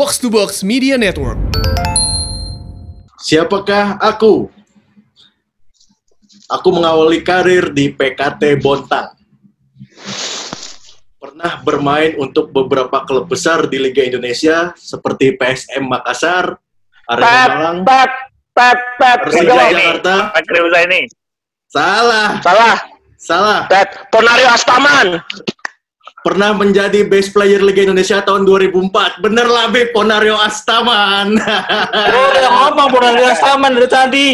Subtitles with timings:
[0.00, 1.36] Box to Box Media Network.
[3.20, 4.48] Siapakah aku?
[6.48, 9.12] Aku mengawali karir di PKT Bontang.
[11.20, 16.56] Pernah bermain untuk beberapa klub besar di Liga Indonesia seperti PSM Makassar,
[17.04, 18.12] Arema Malang, pep,
[18.56, 19.18] pep, pep.
[19.28, 19.52] Persija.
[19.52, 20.14] Jakarta.
[20.88, 21.12] Ini.
[21.68, 22.76] Salah, Salah.
[23.20, 23.60] salah.
[23.68, 24.08] Pep.
[24.08, 25.20] Ponario Astaman.
[26.20, 29.24] Pernah menjadi best player Liga Indonesia tahun 2004.
[29.24, 29.96] Bener lah, Beb.
[29.96, 31.32] Ponario Astaman.
[32.12, 34.26] Kau udah ngomong Ponario Astaman dari tadi.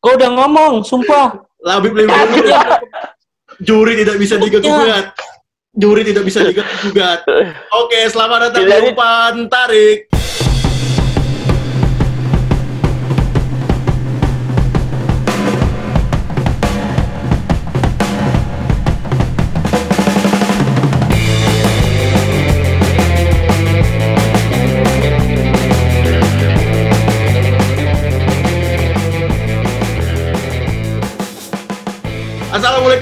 [0.00, 1.36] Kau udah ngomong, sumpah.
[1.60, 2.48] Labib Liverpool.
[3.60, 5.12] Juri tidak bisa digugat.
[5.72, 7.22] Juri tidak bisa digugat.
[7.76, 10.08] Oke, selamat datang di- umpan tarik.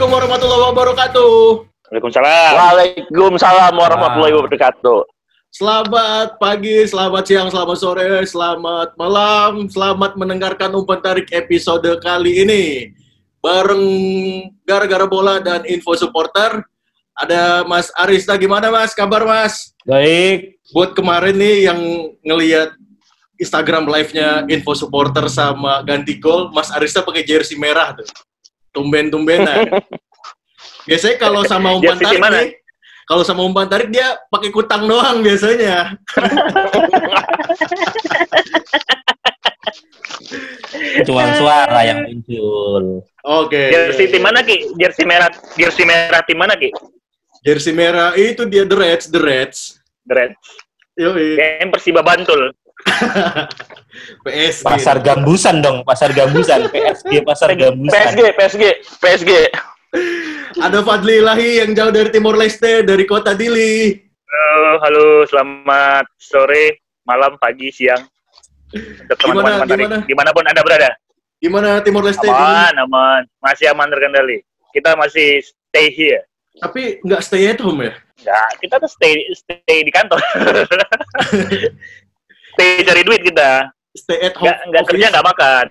[0.01, 1.33] Assalamualaikum warahmatullahi wabarakatuh.
[1.93, 2.53] Waalaikumsalam.
[2.57, 5.01] Waalaikumsalam warahmatullahi wabarakatuh.
[5.53, 12.97] Selamat pagi, selamat siang, selamat sore, selamat malam, selamat mendengarkan umpan tarik episode kali ini.
[13.45, 13.85] Bareng
[14.65, 16.65] gara-gara bola dan info supporter,
[17.21, 18.41] ada Mas Arista.
[18.41, 18.97] Gimana Mas?
[18.97, 19.77] Kabar Mas?
[19.85, 20.65] Baik.
[20.73, 21.81] Buat kemarin nih yang
[22.25, 22.73] ngelihat
[23.37, 28.09] Instagram live-nya info supporter sama ganti gol, Mas Arista pakai jersey merah tuh.
[28.71, 29.67] Tumben-tumbenan.
[30.89, 32.41] Biasanya kalau sama umpan tarik mana?
[32.41, 32.57] nih,
[33.05, 35.91] kalau sama umpan tarik dia pakai kutang doang biasanya.
[41.07, 43.05] Cuman suara yang muncul.
[43.27, 43.71] Oke.
[43.71, 44.73] Jersey tim mana ki?
[44.79, 46.73] Jersey merah, jersey merah tim mana ki?
[47.45, 49.81] Jersey merah itu dia The Reds, The Reds.
[50.05, 50.33] The Red.
[51.01, 51.37] Yoi.
[51.39, 52.53] Yang Persiba Bantul.
[54.25, 54.65] PSG.
[54.67, 56.69] Pasar gambusan dong, pasar gambusan.
[56.69, 57.95] PSG pasar gambusan.
[57.95, 58.65] PSG, PSG,
[59.01, 59.31] PSG.
[60.61, 63.97] Ada Fadli Ilahi yang jauh dari Timor Leste, dari kota Dili.
[64.31, 68.03] Halo, halo, selamat sore, malam, pagi, siang.
[68.71, 69.83] Untuk Gimana, teman-teman tarik.
[69.83, 69.97] gimana?
[70.07, 70.91] Di mana pun anda berada.
[71.41, 72.29] Gimana Timor Leste?
[72.31, 73.23] Aman, aman.
[73.43, 74.45] Masih aman terkendali.
[74.71, 76.23] Kita masih stay here.
[76.61, 77.93] Tapi nggak stay at home ya?
[78.21, 80.21] Ya, kita tuh stay stay di kantor.
[82.55, 83.73] stay cari duit kita.
[83.97, 84.47] Stay at home.
[84.47, 85.67] Nggak, nggak kerja, nggak makan.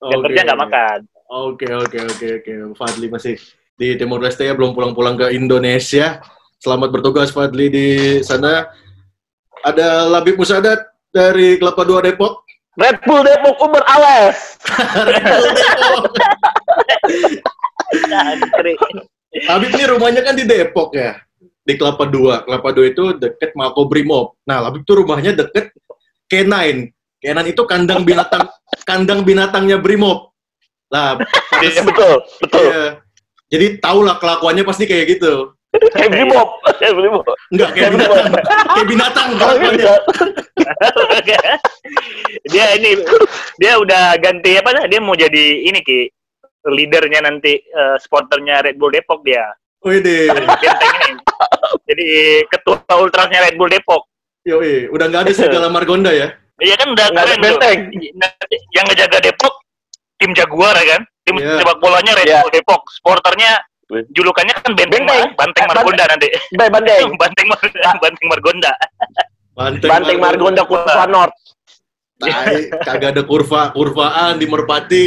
[0.00, 0.24] Nggak Oke.
[0.28, 0.98] kerja, nggak makan.
[1.30, 2.52] Oke, oke, oke, oke.
[2.74, 3.36] Fadli masih
[3.76, 6.24] di Timor Leste ya, belum pulang-pulang ke Indonesia.
[6.56, 7.88] Selamat bertugas Fadli di
[8.24, 8.64] sana.
[9.60, 12.48] Ada Labib Musadat dari Kelapa 2 Depok.
[12.80, 14.56] Red Bull Depok Uber Ales.
[14.96, 16.04] Red Bull Depok.
[19.30, 21.20] Labib ini rumahnya kan di Depok ya.
[21.60, 22.48] Di Kelapa 2.
[22.48, 24.40] Kelapa 2 itu deket Makobrimob.
[24.48, 25.76] Nah, Labib itu rumahnya deket
[26.32, 26.88] K9.
[27.20, 28.48] K9 itu kandang binatang
[28.82, 30.32] kandang binatangnya Brimob.
[30.90, 31.20] Lah,
[31.60, 32.64] Iya betul, betul.
[32.66, 32.84] Iya.
[33.50, 35.54] Jadi tau lah kelakuannya pasti kayak gitu.
[35.70, 36.48] Kayak Brimob,
[36.80, 37.22] kayak Brimob.
[37.54, 38.26] Enggak kayak Kayak binatang.
[38.66, 39.94] kayak binatang kelakuannya.
[41.22, 41.40] iya.
[42.50, 42.90] dia ini
[43.56, 44.84] dia udah ganti apa dah?
[44.90, 46.10] Dia mau jadi ini ki
[46.66, 49.46] leadernya nanti eh, supporternya Red Bull Depok dia.
[49.80, 50.28] Wede.
[51.86, 52.08] Jadi
[52.46, 54.04] ketua ultrasnya Red Bull Depok.
[54.42, 56.32] Yoi, udah nggak ada serigala Margonda ya?
[56.60, 57.78] Iya kan udah Nggak ada benteng.
[58.70, 59.54] Yang ngejaga Depok
[60.16, 61.02] tim Jaguar ya kan?
[61.24, 61.60] Tim Iya.
[61.60, 62.28] sepak bolanya Red.
[62.28, 62.80] Bull Depok.
[62.92, 63.52] Supporternya
[64.12, 65.24] julukannya kan Benteng, Benteng.
[65.32, 66.26] Mar- Banteng Eh, Margonda nanti.
[66.54, 67.08] Bay Bandeng.
[67.22, 68.72] Banteng Mar- Banteng Margonda.
[69.56, 71.36] Banteng, Banteng Margonda Kurva North.
[72.20, 75.04] Tai, kagak ada kurva, kurvaan di Merpati.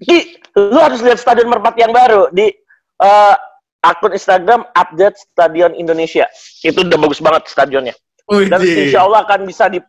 [0.00, 0.18] Ki,
[0.52, 2.52] lu harus lihat Stadion Merpati yang baru di
[3.00, 3.34] eh,
[3.80, 6.28] akun Instagram update Stadion Indonesia.
[6.60, 7.96] Itu udah bagus banget stadionnya.
[8.28, 9.80] Dan insya Allah akan bisa di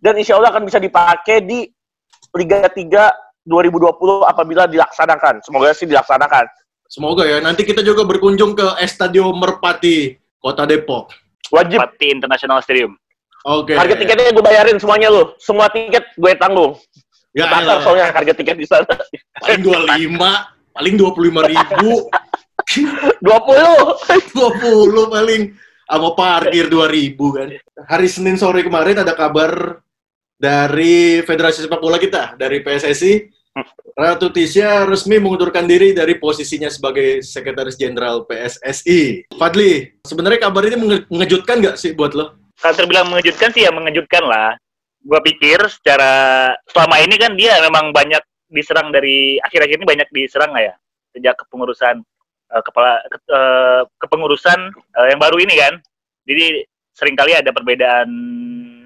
[0.00, 1.68] dan insya Allah akan bisa dipakai di
[2.32, 5.44] Liga 3 2020 apabila dilaksanakan.
[5.44, 6.44] Semoga sih dilaksanakan.
[6.90, 11.14] Semoga ya, nanti kita juga berkunjung ke Estadio Merpati, Kota Depok.
[11.54, 11.78] Wajib.
[11.78, 12.98] Pati International Stadium.
[13.46, 13.72] Oke.
[13.78, 15.32] Harga tiketnya gue bayarin semuanya lu.
[15.40, 16.76] Semua tiket gue tanggung.
[17.30, 17.82] Ya, Bakar elah.
[17.86, 18.90] soalnya harga tiket di sana.
[19.38, 20.18] paling 25,
[20.74, 21.90] paling 25 ribu.
[23.22, 24.34] 20.
[24.34, 25.42] 20 paling
[25.90, 27.48] sama parkir 2000 kan.
[27.86, 29.78] Hari Senin sore kemarin ada kabar
[30.40, 33.28] dari Federasi Sepak Bola kita, dari PSSI.
[33.92, 39.28] Ratu Tisha resmi mengundurkan diri dari posisinya sebagai Sekretaris Jenderal PSSI.
[39.36, 42.40] Fadli, sebenarnya kabar ini menge- mengejutkan nggak sih buat lo?
[42.56, 44.56] Kalau terbilang mengejutkan sih ya mengejutkan lah.
[45.04, 46.12] Gua pikir secara
[46.70, 50.74] selama ini kan dia memang banyak diserang dari akhir-akhir ini banyak diserang lah ya
[51.10, 52.00] sejak kepengurusan
[52.54, 55.74] eh, kepala ke- eh, kepengurusan eh, yang baru ini kan.
[56.24, 56.62] Jadi
[56.94, 58.08] sering kali ada perbedaan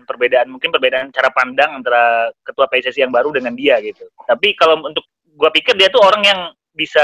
[0.04, 4.06] perbedaan mungkin perbedaan cara pandang antara ketua PSSI yang baru dengan dia gitu.
[4.24, 5.04] Tapi kalau untuk
[5.34, 6.40] gua pikir dia tuh orang yang
[6.74, 7.02] bisa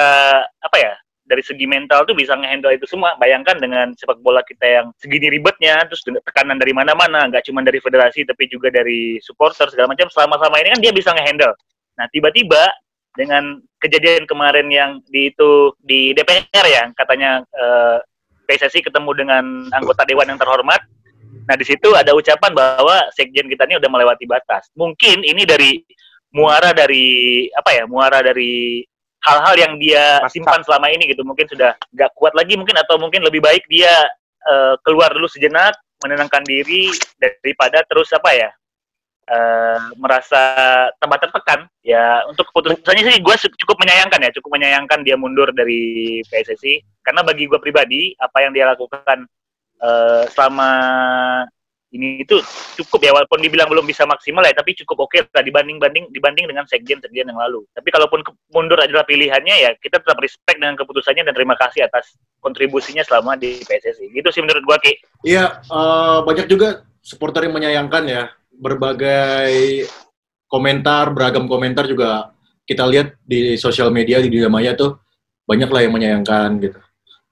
[0.60, 0.92] apa ya
[1.30, 3.14] dari segi mental tuh bisa ngehandle itu semua.
[3.22, 7.78] Bayangkan dengan sepak bola kita yang segini ribetnya, terus tekanan dari mana-mana, nggak cuma dari
[7.78, 10.10] federasi tapi juga dari supporter segala macam.
[10.10, 11.54] Selama-selama ini kan dia bisa ngehandle.
[11.94, 12.66] Nah tiba-tiba
[13.14, 17.98] dengan kejadian kemarin yang di itu di DPR ya, katanya eh,
[18.50, 20.82] PSSI ketemu dengan anggota dewan yang terhormat.
[21.50, 24.70] Nah di situ ada ucapan bahwa sekjen kita ini udah melewati batas.
[24.78, 25.82] Mungkin ini dari
[26.30, 28.86] muara dari apa ya muara dari
[29.26, 31.26] hal-hal yang dia simpan selama ini gitu.
[31.26, 33.90] Mungkin sudah nggak kuat lagi mungkin atau mungkin lebih baik dia
[34.46, 35.74] uh, keluar dulu sejenak
[36.06, 36.86] menenangkan diri
[37.18, 38.50] daripada terus apa ya
[39.26, 40.54] uh, merasa
[41.02, 41.66] tambah tertekan.
[41.82, 43.34] Ya untuk keputusannya sih gue
[43.66, 44.30] cukup menyayangkan ya.
[44.38, 49.26] Cukup menyayangkan dia mundur dari PSSI karena bagi gue pribadi apa yang dia lakukan
[49.80, 50.70] uh, selama
[51.90, 52.38] ini itu
[52.78, 56.06] cukup ya walaupun dibilang belum bisa maksimal ya tapi cukup oke okay lah dibanding banding
[56.14, 57.66] dibanding dengan sekjen sekjen yang lalu.
[57.74, 58.22] Tapi kalaupun
[58.54, 63.34] mundur adalah pilihannya ya kita tetap respect dengan keputusannya dan terima kasih atas kontribusinya selama
[63.34, 64.94] di PSSI gitu sih menurut gua Ki.
[65.26, 68.24] Iya uh, banyak juga supporter yang menyayangkan ya.
[68.60, 69.88] Berbagai
[70.46, 72.30] komentar beragam komentar juga
[72.70, 75.02] kita lihat di sosial media di dunia maya tuh
[75.42, 76.78] banyak lah yang menyayangkan gitu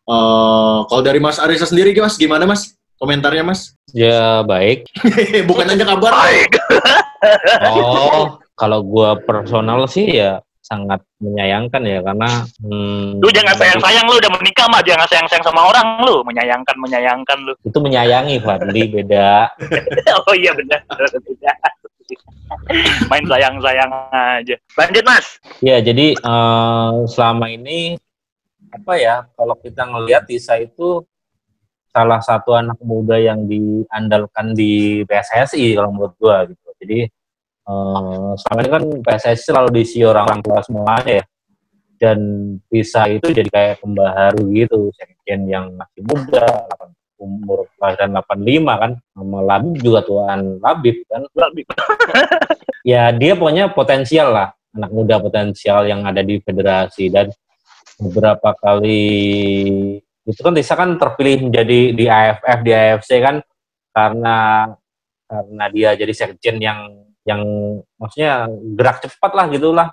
[0.08, 3.76] uh, kalau dari Mas Arisa sendiri mas gimana mas komentarnya mas?
[3.94, 4.90] Ya baik.
[5.48, 6.12] Bukan aja kabar.
[6.12, 6.52] Baik.
[7.70, 14.04] oh, kalau gue personal sih ya sangat menyayangkan ya karena hmm, lu jangan sayang sayang
[14.04, 18.36] lu udah menikah mah jangan sayang sayang sama orang lu menyayangkan menyayangkan lu itu menyayangi
[18.44, 19.48] Fadli beda
[20.28, 20.84] oh iya benar
[23.08, 25.26] main sayang sayang aja lanjut mas
[25.64, 27.96] ya jadi uh, selama ini
[28.68, 31.04] apa ya kalau kita ngelihat Tisa itu
[31.88, 36.68] salah satu anak muda yang diandalkan di PSSI kalau menurut gua gitu.
[36.78, 37.00] Jadi
[37.66, 41.24] uh, selama ini kan PSSI selalu diisi orang tua semuanya ya.
[41.98, 42.18] Dan
[42.70, 46.46] bisa itu jadi kayak pembaharu gitu, sekjen yang masih muda,
[47.18, 51.26] umur kelahiran 85 kan, sama Labib juga tuan Labib kan.
[51.34, 51.66] Labib.
[52.94, 57.34] ya dia pokoknya potensial lah, anak muda potensial yang ada di federasi dan
[57.98, 59.06] beberapa kali
[60.28, 63.36] itu kan Tisa kan terpilih menjadi di AFF di AFC kan
[63.90, 64.36] karena
[65.28, 67.42] karena dia jadi sekjen yang yang
[68.00, 69.88] maksudnya gerak cepat lah gitulah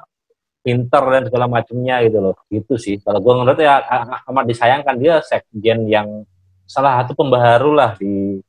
[0.66, 2.36] pinter dan segala macamnya gitu loh.
[2.50, 2.98] Gitu sih.
[2.98, 3.86] Kalau gue ngeliat ya
[4.26, 6.26] amat disayangkan dia sekjen yang
[6.66, 8.42] salah satu pembaharu lah di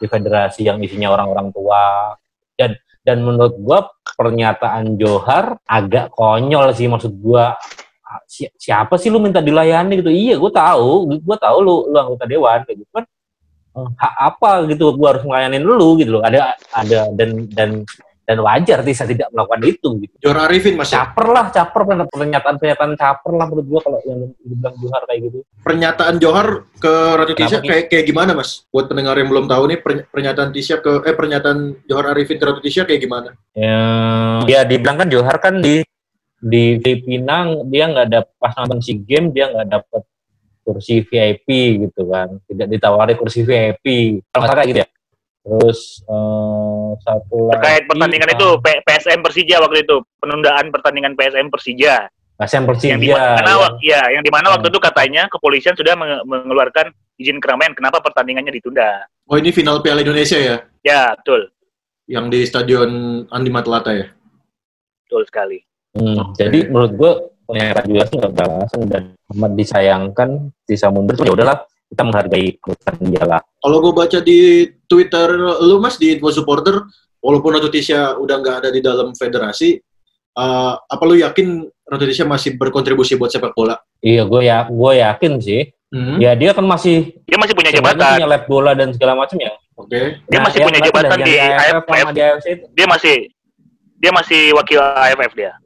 [0.00, 2.16] di federasi yang isinya orang-orang tua.
[2.56, 2.72] Dan
[3.04, 3.78] dan menurut gue
[4.16, 7.44] pernyataan Johar agak konyol sih maksud gue
[8.24, 10.00] si, siapa sih lu minta dilayani?
[10.00, 10.10] Gitu.
[10.12, 11.20] Iya gue tahu.
[11.20, 12.64] Gue tahu lu lu anggota dewan.
[12.64, 13.04] Kayak gitu kan.
[13.76, 14.50] Eh, hak apa?
[14.68, 14.84] Gitu.
[14.96, 15.98] Gue harus melayani lu.
[16.00, 16.22] Gitu loh.
[16.24, 17.70] Ada ada dan dan
[18.28, 20.14] dan wajar Tisa tidak melakukan itu gitu.
[20.20, 21.08] Jor Arifin mas ya?
[21.08, 21.82] caper lah caper.
[22.12, 25.38] Pernyataan pernyataan caper lah menurut gue kalau yang dibilang Johar kayak gitu.
[25.64, 26.46] Pernyataan Johar
[26.76, 28.68] ke Ratu Tisha kayak kayak gimana mas?
[28.68, 29.78] Buat pendengar yang belum tahu nih
[30.12, 33.32] pernyataan Tisha ke eh pernyataan Johar Arifin ke Ratu Tisha kayak gimana?
[33.56, 33.80] Ya,
[34.44, 35.80] ya dibilang kan Johar kan di
[36.38, 40.02] di, di Pinang dia nggak dapat pas nonton si game dia nggak dapat
[40.62, 41.48] kursi VIP
[41.88, 42.38] gitu kan.
[42.46, 44.88] Tidak ditawari kursi VIP kalau kayak gitu ya.
[45.48, 48.48] Terus uh, satu terkait lagi, pertandingan uh, itu
[48.84, 49.96] PSM Persija waktu itu.
[50.20, 52.12] Penundaan pertandingan PSM Persija.
[52.38, 54.54] PSM Persija yang di mana ya, ya yang di mana hmm.
[54.60, 59.08] waktu itu katanya kepolisian sudah mengeluarkan izin keramaian kenapa pertandingannya ditunda.
[59.26, 60.56] Oh ini final Piala Indonesia ya?
[60.84, 61.50] Ya betul.
[62.06, 62.90] Yang di Stadion
[63.32, 64.06] Andi Matlata ya?
[65.08, 65.67] Betul sekali
[65.98, 66.30] Hmm.
[66.38, 67.12] Jadi menurut gue
[67.48, 69.02] pernyataan juga sih nggak beralasan dan
[69.34, 70.28] amat disayangkan
[70.62, 71.18] bisa mundur.
[71.18, 71.58] Ya udahlah
[71.90, 73.40] kita menghargai keputusan dia lah.
[73.58, 75.28] Kalau gue baca di Twitter
[75.64, 76.84] lu mas di Info Supporter,
[77.18, 79.80] walaupun Ratu Tisha udah nggak ada di dalam federasi,
[80.38, 83.80] uh, apa lu yakin Ratu Tisha masih berkontribusi buat sepak bola?
[84.04, 85.62] Iya, gue ya, gue yakin sih.
[85.88, 86.20] Hmm.
[86.20, 89.56] Ya dia kan masih dia masih punya jabatan, punya lab bola dan segala macam ya.
[89.72, 89.88] Oke.
[89.88, 90.04] Okay.
[90.28, 91.84] Dia nah, masih punya jabatan di AFF.
[91.88, 92.08] AFF.
[92.76, 93.14] Dia masih
[93.96, 95.56] dia masih wakil AFF dia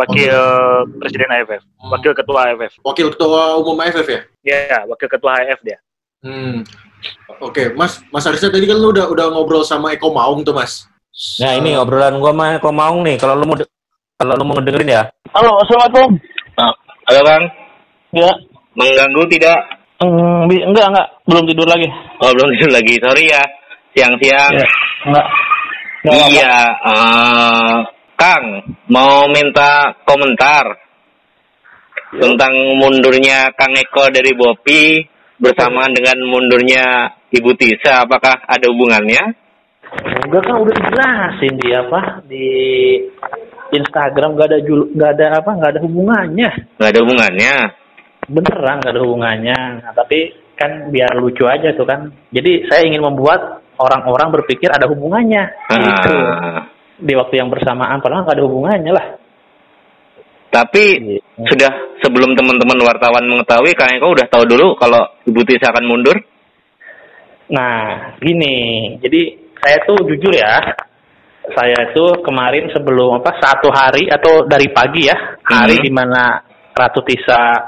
[0.00, 0.96] wakil okay.
[0.96, 1.90] presiden AFF, hmm.
[1.92, 2.72] wakil ketua AFF.
[2.80, 4.20] Wakil ketua umum AFF ya?
[4.40, 5.78] Iya, wakil ketua AFF dia.
[6.24, 6.64] Hmm.
[7.40, 7.66] Oke, okay.
[7.76, 10.88] Mas, Mas Arisa tadi kan lu udah udah ngobrol sama Eko Maung tuh, Mas.
[11.40, 13.16] Nah, ini obrolan gua sama Eko Maung nih.
[13.20, 13.56] Kalau lu mau
[14.20, 15.02] kalau lu mau dengerin ya.
[15.32, 16.10] Halo, Assalamualaikum.
[17.08, 17.44] Halo, Kang.
[18.12, 18.30] Ya.
[18.76, 19.58] Mengganggu tidak?
[20.00, 21.08] Hmm, enggak, enggak.
[21.24, 21.88] Belum tidur lagi.
[22.20, 22.94] Oh, belum tidur lagi.
[23.00, 23.42] Sorry ya.
[23.96, 24.52] Siang-siang.
[24.52, 24.66] Ya,
[25.08, 25.26] enggak.
[26.04, 26.54] enggak iya,
[26.84, 27.76] uh,
[28.20, 30.76] Kang, mau minta komentar
[32.12, 35.00] tentang mundurnya Kang Eko dari Bopi
[35.40, 39.24] bersamaan dengan mundurnya Ibu Tisa, apakah ada hubungannya?
[40.28, 42.48] Enggak kan udah dijelasin di apa di
[43.72, 46.50] Instagram gak ada jul, gak ada apa gak ada hubungannya.
[46.76, 47.54] Gak ada hubungannya.
[48.28, 49.58] Beneran gak ada hubungannya.
[49.80, 50.28] Nah, tapi
[50.60, 52.12] kan biar lucu aja tuh kan.
[52.36, 55.48] Jadi saya ingin membuat orang-orang berpikir ada hubungannya.
[55.72, 55.80] Ah.
[55.80, 56.16] Gitu.
[57.00, 59.06] Di waktu yang bersamaan padahal gak ada hubungannya lah.
[60.50, 61.46] Tapi Gitu.
[61.46, 66.16] sudah sebelum teman-teman wartawan mengetahui, kalian kok udah tahu dulu kalau Ibu Tisa akan mundur?
[67.50, 68.54] Nah, gini.
[68.98, 69.20] Jadi
[69.62, 70.58] saya tuh jujur ya,
[71.54, 75.84] saya itu kemarin sebelum apa satu hari atau dari pagi ya hari Mhm.
[75.86, 76.22] di mana
[76.74, 77.58] Ratu Tisa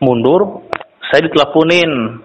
[0.00, 0.68] mundur,
[1.08, 2.20] saya diteleponin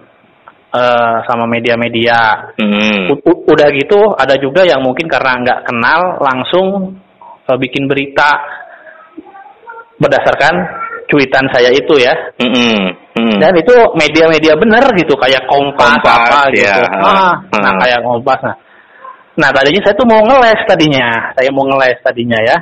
[0.72, 2.52] eh, sama media-media.
[2.56, 3.12] Hmm.
[3.22, 6.96] Udah gitu ada juga yang mungkin karena nggak kenal langsung
[7.48, 8.28] eh, bikin berita
[10.00, 10.54] berdasarkan
[11.06, 12.14] cuitan saya itu ya.
[12.40, 12.96] Hmm.
[13.12, 13.36] Hmm.
[13.36, 16.64] Dan itu media-media bener gitu kayak Kompas, Kompas, apa gitu.
[16.64, 16.80] ya.
[16.96, 17.80] Ah, nah Hmm.
[17.84, 18.40] kayak Kompas.
[18.40, 18.56] Nah.
[19.32, 22.56] nah tadinya saya tuh mau ngeles tadinya, saya mau ngeles tadinya ya.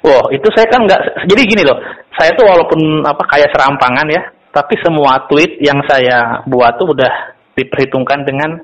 [0.00, 1.28] Wah itu saya kan nggak.
[1.28, 1.76] Jadi gini loh,
[2.16, 7.12] saya tuh walaupun apa kayak serampangan ya, tapi semua tweet yang saya buat tuh udah
[7.54, 8.58] diperhitungkan dengan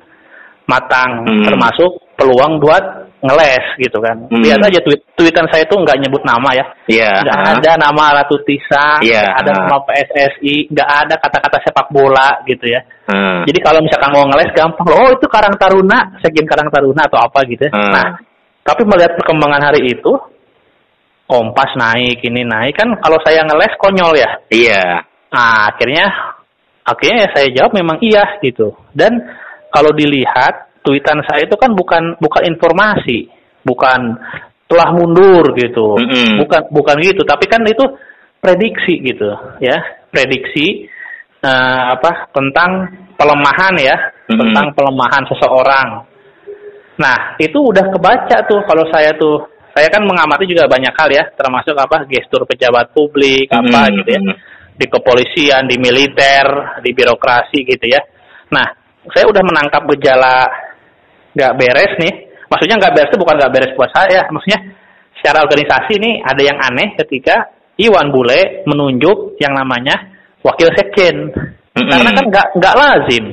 [0.66, 1.47] matang, Hmm.
[1.47, 4.28] termasuk peluang buat ngeles gitu kan.
[4.28, 4.43] Hmm.
[4.43, 6.66] Lihat aja tweet tweetan saya tuh nggak nyebut nama ya.
[6.90, 7.12] Iya.
[7.23, 7.52] Nggak ah.
[7.55, 12.83] ada nama Ratu Tisa, nggak ada nama PSSI, nggak ada kata-kata sepak bola gitu ya.
[13.07, 13.47] Hmm.
[13.47, 17.38] Jadi kalau misalkan mau ngeles gampang, oh itu Karang Taruna, Sekjen Karang Taruna atau apa
[17.47, 17.73] gitu ya.
[17.73, 17.93] Hmm.
[17.95, 18.07] Nah,
[18.66, 20.12] tapi melihat perkembangan hari itu,
[21.26, 24.31] Kompas naik, ini naik kan kalau saya ngeles konyol ya.
[24.47, 25.02] Iya.
[25.37, 26.07] Nah, akhirnya
[26.81, 28.73] akhirnya ya saya jawab memang iya gitu.
[28.97, 29.21] Dan
[29.69, 33.28] kalau dilihat tweetan saya itu kan bukan bukan informasi,
[33.61, 34.16] bukan
[34.64, 36.00] telah mundur gitu.
[36.00, 36.40] Mm-mm.
[36.40, 37.85] Bukan bukan gitu, tapi kan itu
[38.40, 39.28] prediksi gitu,
[39.61, 39.76] ya.
[40.09, 40.88] Prediksi
[41.45, 42.88] eh, apa tentang
[43.21, 43.97] pelemahan ya,
[44.33, 44.40] Mm-mm.
[44.40, 45.88] tentang pelemahan seseorang.
[46.97, 49.45] Nah, itu udah kebaca tuh kalau saya tuh
[49.76, 54.00] saya kan mengamati juga banyak hal ya, termasuk apa gestur pejabat publik apa Hmm.
[54.00, 54.21] gitu ya
[54.76, 58.00] di kepolisian, di militer, di birokrasi gitu ya.
[58.52, 58.66] Nah,
[59.11, 60.47] saya udah menangkap gejala
[61.33, 62.14] nggak beres nih.
[62.47, 64.28] Maksudnya nggak beres itu bukan nggak beres buat saya.
[64.28, 64.61] Maksudnya
[65.18, 71.33] secara organisasi ini ada yang aneh ketika Iwan Bule menunjuk yang namanya wakil sekjen.
[71.76, 71.90] Mm-mm.
[71.92, 73.25] Karena kan nggak nggak lazim,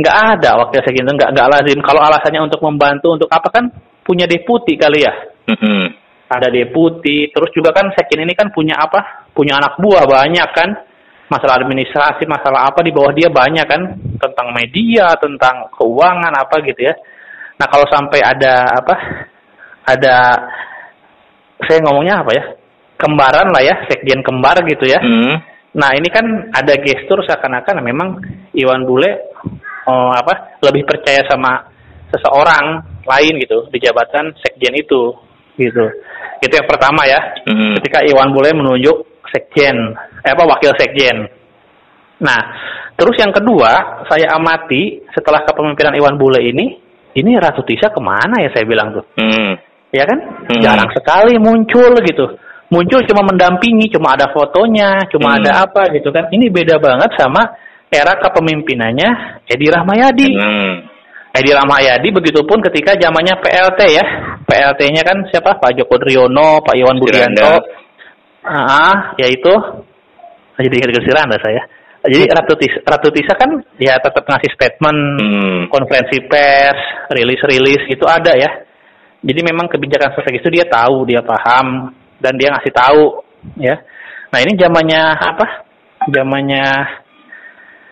[0.00, 1.78] nggak ada wakil sekjen itu nggak nggak lazim.
[1.84, 3.68] Kalau alasannya untuk membantu untuk apa kan
[4.00, 5.12] punya deputi kali ya
[5.58, 5.86] Hmm.
[6.30, 9.26] Ada deputi, terus juga kan sekjen ini kan punya apa?
[9.34, 10.70] Punya anak buah banyak kan?
[11.26, 13.82] Masalah administrasi, masalah apa di bawah dia banyak kan?
[14.14, 16.94] Tentang media, tentang keuangan apa gitu ya.
[17.58, 18.94] Nah kalau sampai ada apa?
[19.90, 20.16] Ada
[21.66, 22.44] saya ngomongnya apa ya?
[22.94, 25.02] Kembaran lah ya, sekjen kembar gitu ya.
[25.02, 25.34] Hmm.
[25.74, 28.08] Nah ini kan ada gestur seakan-akan memang
[28.54, 29.34] Iwan Bule
[29.90, 31.66] oh, apa lebih percaya sama
[32.10, 35.14] seseorang lain gitu di jabatan sekjen itu
[35.60, 35.84] gitu.
[36.40, 37.20] Itu yang pertama ya.
[37.44, 37.76] Hmm.
[37.76, 39.76] Ketika Iwan Bule menunjuk sekjen,
[40.24, 41.28] eh, apa wakil sekjen.
[42.20, 42.40] Nah,
[42.96, 46.80] terus yang kedua saya amati setelah kepemimpinan Iwan Bule ini,
[47.16, 49.56] ini Ratu Tisa ke mana ya saya bilang tuh, Hmm.
[49.92, 50.18] ya kan?
[50.48, 50.60] Hmm.
[50.60, 52.26] Jarang sekali muncul gitu.
[52.70, 55.38] Muncul cuma mendampingi, cuma ada fotonya, cuma Hmm.
[55.42, 56.30] ada apa gitu kan.
[56.30, 57.42] Ini beda banget sama
[57.90, 60.28] era kepemimpinannya Edi Rahmayadi.
[60.38, 60.74] Hmm.
[61.30, 64.04] Edi Rahmayadi begitupun ketika zamannya PLT ya.
[64.44, 65.54] PLT-nya kan siapa?
[65.62, 67.62] Pak Joko Driono, Pak Iwan Budianto.
[68.42, 69.52] Ah, yaitu
[70.58, 71.62] jadi ingat Siranda saya.
[72.00, 75.60] Jadi Ratu Tisa, Ratu Tisa kan ya tetap ngasih statement, Hmm.
[75.68, 76.80] konferensi pers,
[77.12, 78.48] rilis-rilis itu ada ya.
[79.20, 81.92] Jadi memang kebijakan strategis itu dia tahu, dia paham
[82.24, 83.20] dan dia ngasih tahu
[83.60, 83.76] ya.
[84.32, 85.46] Nah, ini zamannya apa?
[86.08, 86.64] Zamannya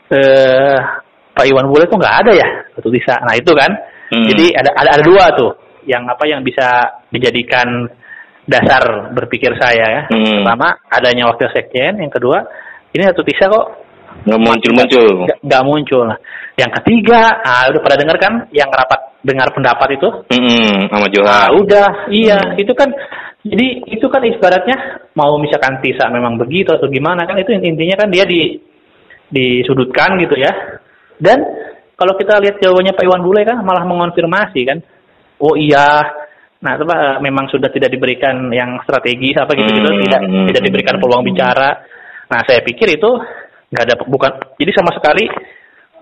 [0.09, 0.78] eh
[1.38, 3.14] Pak Iwan Bule tuh nggak ada ya Ratu Tisa.
[3.23, 3.71] Nah, itu kan.
[4.11, 4.26] Hmm.
[4.26, 5.52] Jadi ada ada ada dua tuh
[5.87, 6.66] yang apa yang bisa
[7.14, 7.87] dijadikan
[8.42, 10.02] dasar berpikir saya ya.
[10.11, 10.42] Hmm.
[10.42, 12.42] Pertama adanya wakil sekjen, yang kedua
[12.90, 13.87] ini Ratu Tisa kok
[14.18, 15.07] Nggak muncul-muncul.
[15.30, 16.02] nggak nggak muncul.
[16.02, 16.18] Nah,
[16.59, 20.09] yang ketiga, ah udah pada dengar kan yang rapat dengar pendapat itu?
[20.35, 20.90] Hmm.
[20.90, 21.49] Sama Ah, Johan.
[21.62, 22.90] udah, iya, itu kan
[23.47, 24.75] jadi itu kan ibaratnya
[25.14, 28.59] mau misalkan Tisa memang begitu atau gimana kan itu intinya kan dia di
[29.28, 30.50] disudutkan gitu ya.
[31.18, 31.38] Dan
[31.98, 34.78] kalau kita lihat jawabannya Pak Iwan Bule kan malah mengonfirmasi kan.
[35.38, 36.02] Oh iya,
[36.62, 40.02] nah Pak, eh, memang sudah tidak diberikan yang strategis apa gitu-gitu, Hmm.
[40.06, 40.20] tidak
[40.54, 41.78] tidak diberikan peluang bicara.
[42.30, 43.10] Nah, saya pikir itu
[43.70, 45.28] nggak ada bukan jadi sama sekali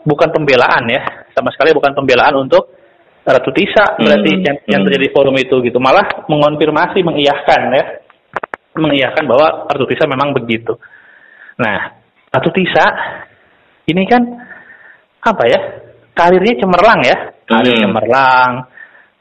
[0.07, 1.03] bukan pembelaan ya,
[1.35, 2.77] sama sekali bukan pembelaan untuk
[3.27, 4.45] Ratu Tisa berarti Hmm.
[4.47, 4.87] yang, yang Hmm.
[4.87, 7.85] terjadi di forum itu gitu, malah mengonfirmasi, mengiyahkan ya,
[8.79, 10.79] mengiyahkan bahwa Ratu Tisa memang begitu.
[11.59, 11.91] Nah,
[12.31, 12.87] Ratu Tisa
[13.91, 14.23] ini kan
[15.27, 15.59] apa ya
[16.17, 17.17] karirnya cemerlang ya.
[17.47, 17.83] Karir Hmm.
[17.87, 18.53] cemerlang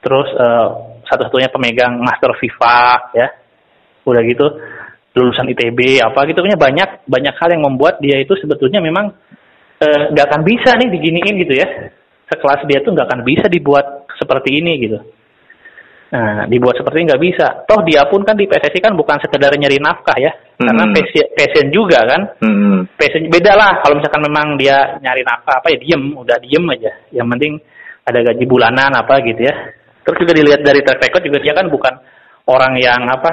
[0.01, 0.67] terus eh,
[1.09, 3.27] satu-satunya pemegang master FIFA ya.
[4.05, 4.45] Udah gitu
[5.15, 9.15] lulusan ITB apa gitu punya banyak banyak hal yang membuat dia itu sebetulnya memang
[9.81, 11.67] eh, nggak akan bisa nih diginiin gitu ya.
[12.25, 14.97] Sekelas dia tuh nggak akan bisa dibuat seperti ini gitu
[16.15, 19.51] nah dibuat seperti ini nggak bisa toh dia pun kan di PSSI kan bukan sekedar
[19.51, 20.95] nyari nafkah ya karena Hmm.
[20.95, 22.87] passion, passion juga kan Hmm.
[22.95, 26.91] passion beda lah kalau misalkan memang dia nyari nafkah apa ya diem udah diem aja
[27.11, 27.59] yang penting
[28.07, 29.55] ada gaji bulanan apa gitu ya
[30.01, 31.93] terus juga dilihat dari track record juga dia kan bukan
[32.47, 33.31] orang yang apa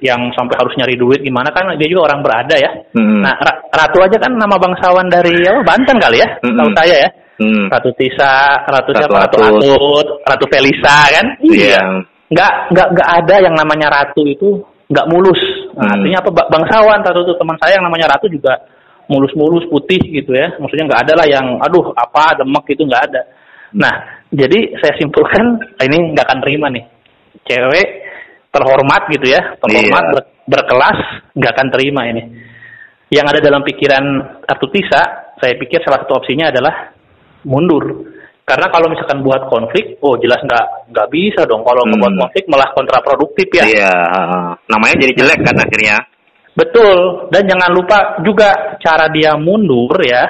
[0.00, 3.20] yang sampai harus nyari duit gimana kan dia juga orang berada ya Hmm.
[3.20, 6.56] nah Ra- Ratu aja kan nama bangsawan dari apa, Banten kali ya Mm-mm.
[6.56, 7.10] tahu saya ya
[7.42, 7.66] Hmm.
[7.66, 10.06] Ratu Tisa Ratu Ratu siapa Ratu Atut.
[10.22, 11.80] Ratu Felisa kan Iya.
[12.32, 15.40] Nggak nggak nggak ada yang namanya ratu itu nggak mulus.
[15.72, 15.94] Nah, Hmm.
[16.00, 16.30] artinya apa?
[16.32, 18.52] Ba- bangsawan ratu itu teman saya yang namanya ratu juga
[19.08, 20.52] mulus-mulus putih gitu ya.
[20.56, 23.20] Maksudnya nggak ada lah yang aduh apa demek itu nggak ada.
[23.72, 23.94] Nah
[24.32, 26.84] jadi saya simpulkan ini nggak akan terima nih.
[27.44, 27.88] Cewek
[28.52, 30.12] terhormat gitu ya terhormat Iya.
[30.12, 30.98] ber- berkelas
[31.36, 32.22] nggak akan terima ini.
[33.12, 34.04] Yang ada dalam pikiran
[34.44, 35.02] Ratu Tisa
[35.36, 36.92] saya pikir salah satu opsinya adalah
[37.44, 38.08] mundur
[38.52, 41.96] karena kalau misalkan buat konflik oh jelas nggak nggak bisa dong kalau Hmm.
[41.96, 43.94] membuat konflik malah kontraproduktif ya Iya.
[44.68, 45.96] Namanya jadi jelek kan akhirnya.
[46.52, 50.20] betul dan jangan lupa juga cara dia mundur ya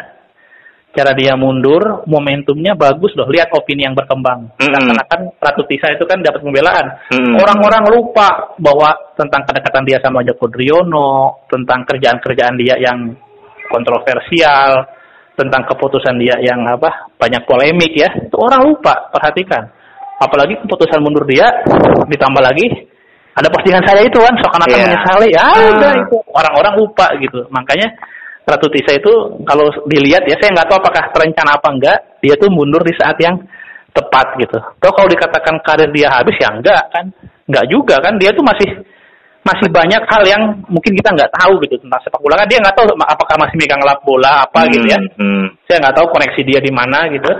[0.93, 4.71] cara dia mundur momentumnya bagus loh lihat opini yang berkembang Mm-mm.
[4.71, 7.43] karena kan Ratu Tisa itu kan dapat pembelaan Mm-mm.
[7.43, 13.19] orang-orang lupa bahwa tentang kedekatan dia sama Joko Driono tentang kerjaan-kerjaan dia yang
[13.67, 14.87] kontroversial
[15.43, 19.67] tentang keputusan dia yang apa banyak polemik ya itu orang lupa perhatikan
[20.19, 21.47] apalagi keputusan mundur dia
[22.07, 22.67] ditambah lagi
[23.33, 24.87] ada postingan saya itu kan seakan-akan Iya.
[24.87, 25.71] menyesali ya Ah.
[25.75, 27.89] udah itu orang-orang lupa gitu makanya
[28.43, 29.13] Ratu Tisa itu
[29.47, 33.15] kalau dilihat ya saya nggak tahu apakah terencana apa enggak dia tuh mundur di saat
[33.23, 33.39] yang
[33.95, 34.59] tepat gitu.
[34.83, 37.07] Toh kalau dikatakan karir dia habis ya enggak kan,
[37.47, 38.83] enggak juga kan dia tuh masih
[39.43, 42.77] masih banyak hal yang mungkin kita nggak tahu gitu tentang sepak bola kan dia nggak
[42.79, 44.99] tahu apakah masih megang lap bola apa gitu ya.
[45.19, 45.51] Hmm.
[45.67, 47.31] Saya nggak tahu koneksi dia di mana gitu.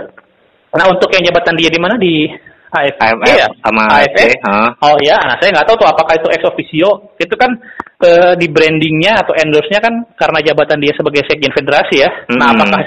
[0.75, 2.27] Nah untuk yang jabatan dia di mana di
[2.73, 3.47] AFC AFF ya?
[3.61, 4.19] sama AFC.
[4.33, 4.67] Heeh.
[4.81, 6.89] Oh ya, nah saya nggak tahu tuh apakah itu ex officio.
[7.21, 7.51] Itu kan
[8.03, 12.09] eh, di brandingnya atau endorse-nya kan karena jabatan dia sebagai sekjen federasi ya.
[12.35, 12.59] Nah Hmm.
[12.59, 12.81] apakah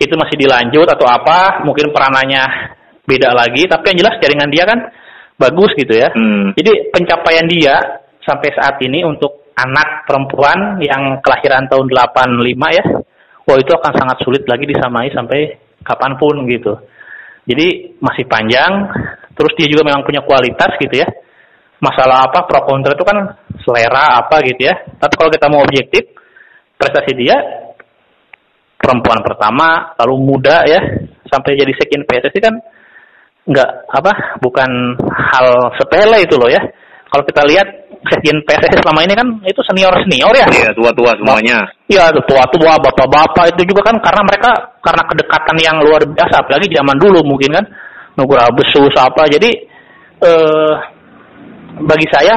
[0.00, 1.60] itu masih dilanjut atau apa?
[1.68, 2.42] Mungkin peranannya
[3.04, 3.68] beda lagi.
[3.68, 4.78] Tapi yang jelas jaringan dia kan
[5.36, 6.08] bagus gitu ya.
[6.14, 6.54] Hmm.
[6.54, 7.74] Jadi pencapaian dia
[8.22, 12.84] sampai saat ini untuk anak perempuan yang kelahiran tahun 85 ya,
[13.44, 16.72] wah itu akan sangat sulit lagi disamai sampai kapan pun gitu.
[17.42, 18.86] Jadi masih panjang,
[19.34, 21.08] terus dia juga memang punya kualitas gitu ya.
[21.82, 23.18] Masalah apa pro kontra itu kan
[23.66, 24.74] selera apa gitu ya.
[25.02, 26.06] Tapi kalau kita mau objektif,
[26.78, 27.34] prestasi dia
[28.78, 30.78] perempuan pertama, lalu muda ya,
[31.26, 32.54] sampai jadi sekjen PSSI kan
[33.42, 34.70] nggak apa bukan
[35.10, 36.62] hal sepele itu loh ya.
[37.10, 40.46] Kalau kita lihat sekjen PSSI selama ini kan itu senior senior ya.
[40.50, 41.62] Iya, tua-tua semuanya.
[41.86, 44.50] Iya, tua-tua, bapak-bapak itu juga kan karena mereka
[44.82, 47.64] karena kedekatan yang luar biasa, apalagi zaman dulu mungkin kan
[48.18, 49.28] Nugra Besus apa.
[49.30, 49.50] Jadi
[50.22, 50.74] eh
[51.82, 52.36] bagi saya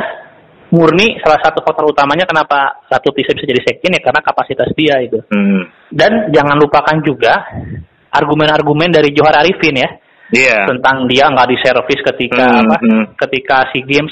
[0.73, 4.97] murni salah satu faktor utamanya kenapa Ratu Tisa bisa jadi sekjen ya karena kapasitas dia
[5.01, 5.19] itu.
[5.29, 5.69] Hmm.
[5.93, 7.45] Dan jangan lupakan juga
[8.11, 9.89] argumen-argumen dari Johar Arifin ya
[10.33, 10.65] Iya.
[10.65, 13.03] tentang dia nggak diservis ketika Hmm, apa hmm.
[13.13, 14.09] ketika si games.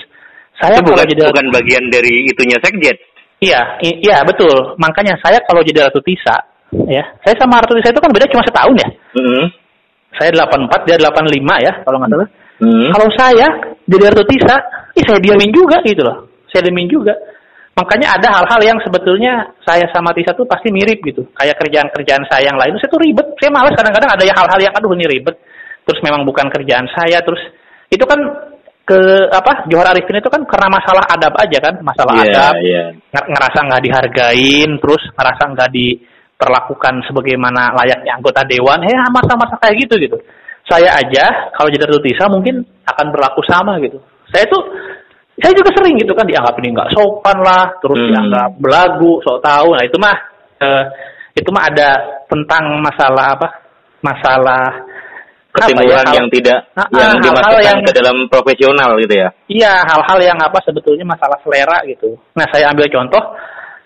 [0.62, 2.98] Saya Itu bukan, jadi bukan bagian dari itunya sekjen.
[3.44, 4.78] Iya, iya betul.
[4.80, 6.38] Makanya saya kalau jadi Ratu Tisa,
[6.88, 8.89] ya, saya sama Ratu Tisa itu kan beda cuma setahun ya.
[9.20, 9.46] Hmm.
[10.13, 12.30] Saya 84, dia 85 ya, kalau nggak salah.
[12.63, 12.88] Hmm.
[12.96, 13.48] Kalau saya
[13.84, 14.56] jadi Ratu Tisa,
[14.96, 16.30] ih saya diamin juga gitu loh.
[16.54, 17.12] Saya diamin juga.
[17.74, 21.26] Makanya ada hal-hal yang sebetulnya saya sama Tisa tuh pasti mirip gitu.
[21.34, 23.26] Kayak kerjaan-kerjaan saya yang lain, saya tuh ribet.
[23.42, 25.36] Saya malas kadang-kadang ada yang hal-hal yang aduh ini ribet.
[25.84, 27.42] Terus memang bukan kerjaan saya, terus
[27.89, 28.22] itu kan
[28.84, 29.00] ke
[29.32, 32.54] apa Johar Arifin itu kan karena masalah adab aja kan, masalah Iya, adab
[33.15, 39.88] nger- ngerasa nggak dihargain, terus ngerasa nggak diperlakukan sebagaimana layaknya anggota dewan, eh masa-masa kayak
[39.88, 40.17] gitu gitu.
[40.67, 44.00] Saya aja kalau jadi Tisa mungkin akan berlaku sama gitu.
[44.32, 44.63] Saya tuh
[45.39, 48.10] saya juga sering gitu kan dianggap ini nggak sopan lah, terus Hmm.
[48.12, 49.80] dianggap belagu, sok tahu.
[49.80, 50.15] Nah itu mah
[50.60, 50.84] eh,
[51.39, 51.89] itu mah ada
[52.28, 53.48] tentang masalah apa?
[54.04, 54.63] Masalah
[55.54, 59.13] ya, Ketimuran hal- yang tidak Ah, yang ah, hal-hal dimasukkan yang- ke dalam profesional gitu
[59.13, 59.30] ya.
[59.46, 62.18] Iya, hal-hal yang apa sebetulnya masalah selera gitu.
[62.34, 63.22] Nah, saya ambil contoh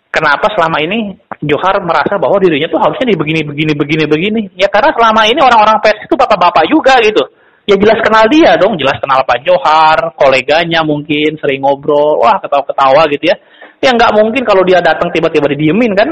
[0.09, 1.13] kenapa selama ini
[1.45, 4.41] Johar merasa bahwa dirinya tuh harusnya di begini begini begini begini.
[4.57, 7.21] Ya karena selama ini orang-orang pers itu bapak-bapak juga gitu.
[7.67, 13.05] Ya jelas kenal dia dong, jelas kenal Pak Johar, koleganya mungkin sering ngobrol, wah ketawa-ketawa
[13.11, 13.35] gitu ya.
[13.83, 16.09] Ya nggak mungkin kalau dia datang tiba-tiba didiemin kan.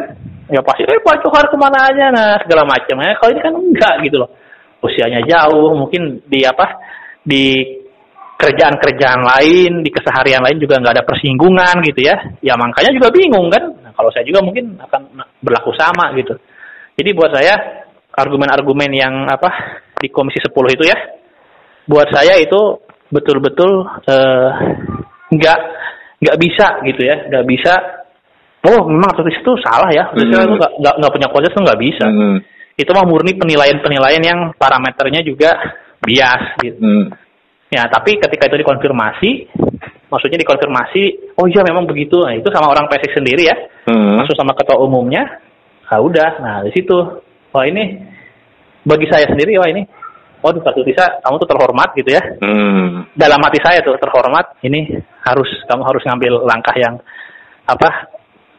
[0.51, 3.01] Ya pasti, eh Pak Johar ke mana aja, nah segala macam.
[3.01, 4.29] Ya, kalau ini kan enggak gitu loh.
[4.85, 6.65] Usianya jauh, mungkin di apa
[7.25, 7.65] di
[8.35, 12.15] kerjaan-kerjaan lain, di keseharian lain juga nggak ada persinggungan gitu ya.
[12.43, 13.63] Ya makanya juga bingung kan.
[13.81, 15.01] Nah, kalau saya juga mungkin akan
[15.39, 16.35] berlaku sama gitu.
[16.99, 17.55] Jadi buat saya
[18.15, 20.97] argumen-argumen yang apa di Komisi 10 itu ya,
[21.87, 22.79] buat saya itu
[23.11, 24.49] betul-betul eh,
[25.31, 25.59] nggak
[26.23, 27.73] nggak bisa gitu ya, nggak bisa.
[28.65, 30.25] Oh memang otoris itu salah ya, Hmm.
[30.25, 32.05] itu nggak nggak punya kualitas itu nggak bisa.
[32.09, 32.37] Hmm.
[32.75, 35.55] Itu mah murni penilaian-penilaian yang parameternya juga
[36.03, 36.79] bias gitu.
[36.83, 37.07] Hmm.
[37.71, 39.31] Ya, tapi ketika itu dikonfirmasi,
[40.11, 42.21] maksudnya dikonfirmasi, oh iya memang begitu.
[42.21, 43.55] Nah, itu sama orang PSI sendiri ya,
[43.87, 44.21] Hmm.
[44.21, 45.41] masuk sama ketua umumnya.
[45.85, 46.97] Ah udah, nah di situ.
[47.53, 48.01] Wah ini
[48.83, 49.85] bagi saya sendiri, wah ini,
[50.43, 52.21] oh Pak Tisa, kamu tuh terhormat gitu ya.
[52.43, 53.07] Hmm.
[53.15, 54.91] Dalam hati saya tuh terhormat, ini
[55.23, 56.99] harus kamu harus ngambil langkah yang
[57.65, 57.89] apa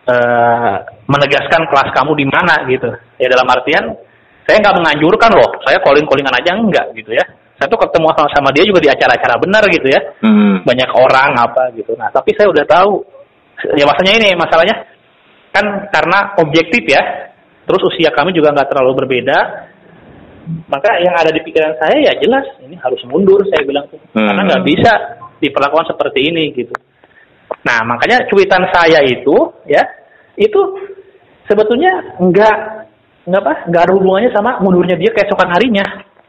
[0.06, 0.76] eh
[1.10, 2.90] menegaskan kelas kamu di mana gitu.
[3.18, 4.05] Ya dalam artian
[4.46, 7.24] saya nggak menganjurkan loh, saya calling callingan aja enggak gitu ya.
[7.58, 10.60] Saya tuh ketemu sama, sama dia juga di acara-acara benar gitu ya Hmm.
[10.62, 11.96] banyak orang apa gitu.
[11.98, 13.00] Nah, tapi saya udah tahu.
[13.74, 14.76] Ya masalahnya ini masalahnya
[15.50, 17.00] kan karena objektif ya.
[17.66, 19.38] Terus usia kami juga nggak terlalu berbeda.
[20.70, 23.98] Maka yang ada di pikiran saya ya jelas ini harus mundur saya bilang tuh.
[24.14, 24.30] Hmm.
[24.30, 24.92] Karena nggak bisa
[25.42, 26.76] diperlakukan seperti ini gitu.
[27.66, 29.34] Nah, makanya cuitan saya itu
[29.66, 29.82] ya
[30.38, 30.60] itu
[31.48, 32.56] sebetulnya nggak
[33.26, 35.84] nggak apa nggak ada hubungannya sama mundurnya dia keesokan harinya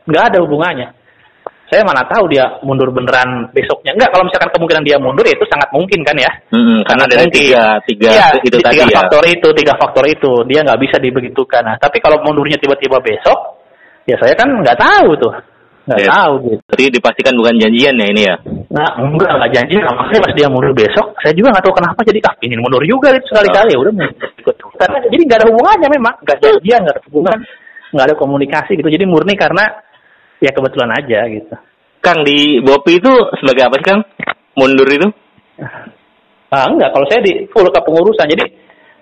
[0.06, 0.88] nggak ada hubungannya
[1.68, 5.46] saya mana tahu dia mundur beneran besoknya enggak kalau misalkan kemungkinan dia mundur ya itu
[5.52, 6.80] sangat mungkin kan ya Hmm.
[6.88, 7.28] Karena mungkin.
[7.36, 8.98] tiga, tiga Iya, itu tiga tadi ya.
[9.04, 13.40] faktor itu tiga faktor itu dia nggak bisa dibegitukan nah tapi kalau mundurnya tiba-tiba besok
[14.08, 15.34] ya saya kan nggak tahu tuh
[15.88, 16.10] nggak Iya.
[16.12, 18.36] tahu gitu Jadi dipastikan bukan janjian ya ini ya.
[18.68, 22.00] nah enggak nggak janji nah, makanya pas dia mundur besok saya juga nggak tahu kenapa
[22.04, 23.92] jadi ah ingin mundur juga itu sekali-kali ya udah
[24.44, 27.38] ikut karena jadi nggak ada hubungannya memang nggak janjian nggak ada hubungan
[27.96, 29.64] nggak ada komunikasi gitu jadi murni karena
[30.44, 31.56] ya kebetulan aja gitu
[31.98, 33.10] Kang di Bopi itu
[33.42, 34.00] sebagai apa sih Kang?
[34.56, 35.08] Mundur itu?
[36.48, 38.32] Ah enggak, kalau saya di full kepengurusan.
[38.32, 38.44] Jadi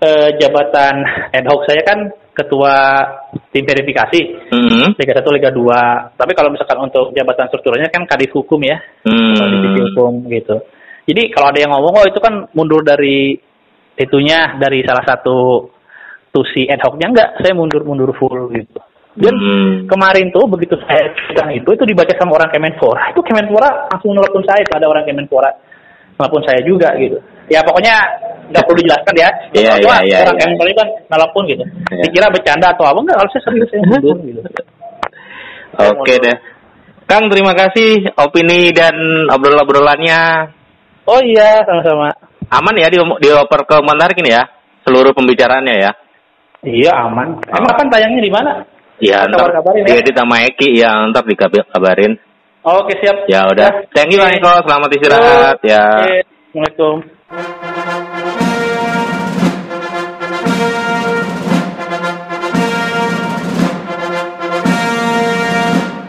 [0.02, 0.96] eh, jabatan
[1.32, 2.00] ad hoc saya kan
[2.36, 3.00] ketua
[3.56, 4.20] tim verifikasi
[4.52, 4.92] Hmm.
[5.00, 6.20] Liga 1, Liga 2.
[6.20, 8.76] Tapi kalau misalkan untuk jabatan strukturalnya kan kadis hukum ya,
[9.08, 9.86] atau divisi Hmm.
[9.96, 10.56] hukum gitu.
[11.08, 13.38] Jadi kalau ada yang ngomong oh itu kan mundur dari
[13.96, 15.70] itunya dari salah satu
[16.36, 18.80] tusi ad hocnya enggak, saya mundur-mundur full gitu.
[19.16, 19.88] Dan Hmm.
[19.88, 24.44] kemarin tuh begitu saya bilang itu itu dibaca sama orang Kemenpora itu Kemenpora langsung nelpon
[24.44, 25.48] saya itu ada orang Kemenpora
[26.16, 27.96] nelpon saya juga gitu ya pokoknya
[28.46, 30.44] nggak perlu dijelaskan ya Iya, Cuma iya, iya, orang iya.
[30.46, 32.02] Kemenpora itu kan nelpon gitu Iya.
[32.08, 34.42] dikira bercanda atau apa enggak kalau saya serius saya mundur gitu
[35.76, 36.38] Oke deh.
[37.06, 38.96] Kang terima kasih opini dan
[39.30, 40.50] obrolan-obrolannya.
[41.06, 42.10] oh iya sama-sama
[42.50, 44.42] Aman ya di dioper ke Mantarik ini ya?
[44.82, 45.92] Seluruh pembicaraannya ya?
[46.66, 48.52] iya aman emang kan tayangnya di mana
[48.98, 50.00] Ya ntar Kabar-kabarin ya.
[50.00, 52.16] diedit sama Eki ya ntar dikabarin.
[52.66, 53.86] Oke siap Ya udah.
[53.94, 54.52] Thank you Bang Eko.
[54.66, 55.86] Selamat istirahat ya.
[56.52, 56.96] Assalamualaikum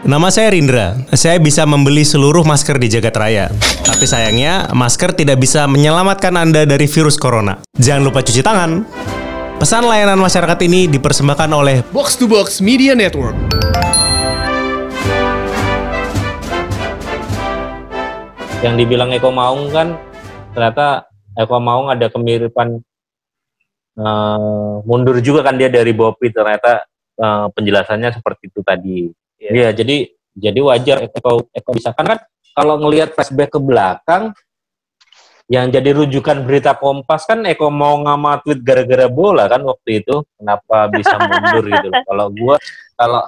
[0.07, 0.95] Nama saya Rindra.
[1.11, 3.51] Saya bisa membeli seluruh masker di Jagat Raya.
[3.83, 7.59] Tapi sayangnya, masker tidak bisa menyelamatkan Anda dari virus corona.
[7.75, 8.87] Jangan lupa cuci tangan.
[9.59, 13.35] Pesan layanan masyarakat ini dipersembahkan oleh Box to Box Media Network.
[18.67, 19.95] Yang dibilang Eko Maung kan
[20.51, 21.07] ternyata
[21.39, 22.83] Eko Maung ada kemiripan
[23.95, 26.83] eh, mundur juga kan dia dari Bopi ternyata
[27.15, 29.07] eh, penjelasannya seperti itu tadi.
[29.39, 32.19] Iya, jadi jadi wajar Eko Eko bisa kan kan
[32.51, 34.35] kalau ngelihat flashback ke belakang
[35.47, 40.27] yang jadi rujukan berita Kompas kan Eko mau ngama tweet gara-gara bola kan waktu itu
[40.35, 42.03] kenapa bisa mundur gitu loh.
[42.11, 42.55] Kalau gua
[42.99, 43.23] kalau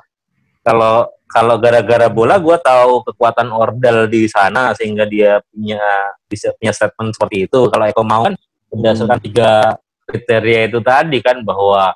[0.60, 0.96] kalau
[1.30, 5.78] kalau gara-gara bola gue tahu kekuatan Ordal di sana sehingga dia punya
[6.26, 7.60] bisa punya statement seperti itu.
[7.70, 8.34] Kalau Eko mau kan
[8.74, 9.78] berdasarkan tiga
[10.10, 11.94] kriteria itu tadi kan bahwa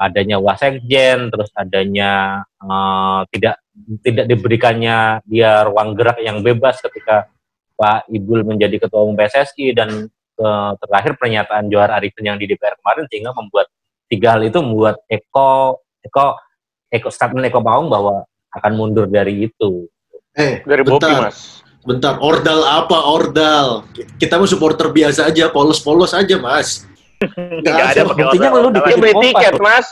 [0.00, 3.60] adanya wasekjen, terus adanya eh, tidak
[4.00, 7.28] tidak diberikannya dia ruang gerak yang bebas ketika
[7.76, 10.08] Pak Ibul menjadi ketua umum PSSI dan
[10.40, 13.68] eh, terakhir pernyataan Johar Arifin yang di DPR kemarin sehingga membuat
[14.08, 16.40] tiga hal itu membuat Eko Eko
[16.88, 19.86] Eko statement Eko Maung bahwa akan mundur dari itu.
[20.34, 21.30] Eh, Dari Bopi, bentar.
[21.30, 21.62] Mas.
[21.80, 23.88] Bentar, ordal apa ordal?
[24.20, 26.84] Kita mau supporter biasa aja, polos-polos aja, Mas.
[27.64, 28.60] Nggak ada ordal.
[28.60, 29.64] lu dikasih beli kompas, tiket, Bro.
[29.64, 29.86] Mas.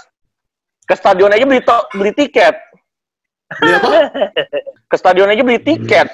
[0.85, 2.55] Ke stadion aja beli to- beli tiket.
[3.61, 3.89] Beli apa?
[4.89, 6.09] Ke stadion aja beli tiket.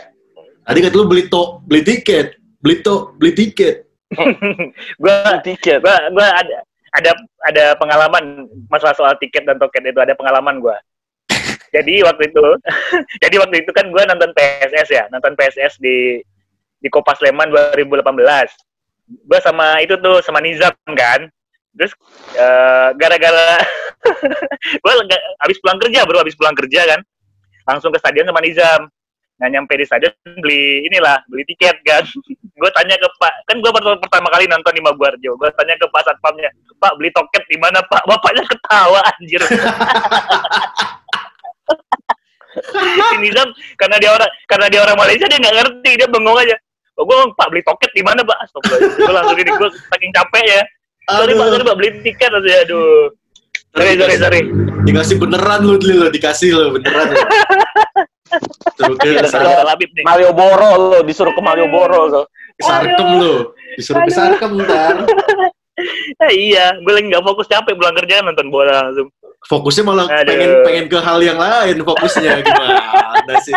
[0.64, 2.38] Tadi kata lu beli to, beli tiket.
[2.58, 3.84] Beli to, beli tiket.
[5.02, 5.78] Gua Beli tiket.
[5.78, 6.56] gua gua ada
[6.94, 7.10] ada
[7.44, 10.78] ada pengalaman masalah soal tiket dan token itu ada pengalaman gua.
[11.74, 12.46] Jadi waktu itu
[13.26, 16.22] jadi waktu itu kan gue nonton PSS ya nonton PSS di
[16.78, 18.06] di Kopas Sleman 2018
[19.08, 21.28] gue sama itu tuh sama Nizam kan.
[21.74, 21.92] Terus
[22.38, 23.58] eh, gara-gara
[24.82, 24.92] gue
[25.42, 27.00] habis pulang kerja bro habis pulang kerja kan.
[27.64, 28.88] Langsung ke stadion sama Nizam.
[29.34, 32.06] Nah nyampe di stadion beli inilah beli tiket kan.
[32.54, 35.34] Gue tanya ke pak kan gue baru pertama kali nonton di Maguarjo.
[35.34, 38.06] Gue tanya ke pak satpamnya pak beli toket di mana pak?
[38.06, 39.42] Bapaknya ketawa anjir
[42.54, 43.48] si Nizam
[43.78, 45.90] karena dia orang karena dia orang Malaysia dia nggak ngerti.
[45.98, 46.56] Dia bengong aja.
[46.94, 48.38] Oh, gue pak beli toket di mana pak?
[48.46, 50.62] Astagfirullah gue langsung ini gue saking capek ya.
[51.10, 52.30] Sorry pak sorry pak beli tiket.
[52.30, 53.10] Aja aduh.
[53.74, 54.40] Sorry sorry sorry.
[54.86, 57.06] Dikasih beneran lu Dli, lo, dikasih lo beneran.
[57.10, 57.18] lo.
[58.78, 62.22] Suruh ke Malioboro lo disuruh ke Malioboro lo.
[62.54, 63.34] ke Sarkem lo.
[63.74, 64.96] Disuruh ke Sarkem ntar.
[66.22, 66.78] Ah, iya.
[66.78, 69.10] Gue lagi nggak fokus capek pulang kerja nonton bola langsung
[69.44, 70.24] Fokusnya malah Aduh.
[70.24, 73.52] pengen pengen ke hal yang lain fokusnya gimana sih?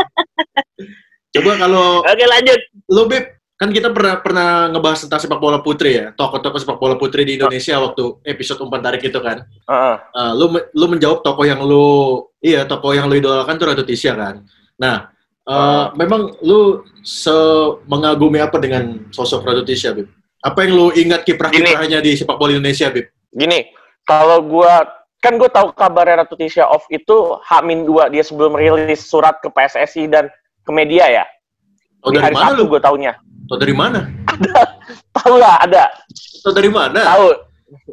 [1.32, 2.60] Coba kalau oke lanjut
[2.91, 3.23] lo Bib,
[3.56, 7.39] kan kita pernah pernah ngebahas tentang sepak bola putri ya, tokoh-tokoh sepak bola putri di
[7.39, 9.47] Indonesia waktu episode umpan tarik itu kan.
[9.47, 9.95] Heeh.
[10.12, 13.88] Uh, lu me- lu menjawab tokoh yang lu iya tokoh yang lu idolakan tuh Ratu
[13.88, 14.43] Tisha kan.
[14.76, 15.08] Nah,
[15.47, 17.34] uh, memang lu se
[17.88, 20.12] mengagumi apa dengan sosok Ratu Tisha, Bib?
[20.43, 23.08] Apa yang lu ingat kiprah-kiprahnya di sepak bola Indonesia, Bib?
[23.32, 23.71] Gini,
[24.04, 24.96] kalau gua
[25.27, 29.51] kan gue tahu kabarnya Ratu Tisha off itu Hamin 2 dia sebelum rilis surat ke
[29.51, 30.31] PSSI dan
[30.63, 31.25] ke media ya.
[31.99, 32.71] Oh, di dari hari mana Sabtu lu?
[32.71, 33.13] gue taunya.
[33.51, 33.99] Tau dari mana?
[35.19, 35.91] Tahu lah ada.
[36.47, 36.99] Tau dari mana?
[37.03, 37.27] Tahu.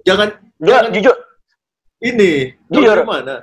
[0.06, 1.14] Jangan Gue Jangan- jujur,
[1.98, 2.54] ini.
[2.70, 2.94] Jujur.
[3.02, 3.34] dari mana?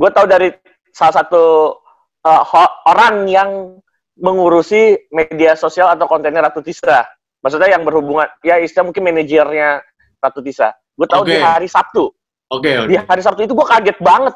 [0.00, 0.48] gue tahu dari
[0.96, 1.76] salah satu
[2.24, 2.42] uh,
[2.88, 3.76] orang yang
[4.16, 7.04] mengurusi media sosial atau kontennya Ratu Tisha.
[7.40, 9.80] Maksudnya yang berhubungan, ya istilah mungkin manajernya
[10.20, 10.72] Ratu Tisha.
[10.96, 11.32] Gue tahu Oke.
[11.32, 12.12] di hari Sabtu.
[12.50, 12.90] Oke, oke.
[12.90, 14.34] Di hari Sabtu itu gue kaget banget.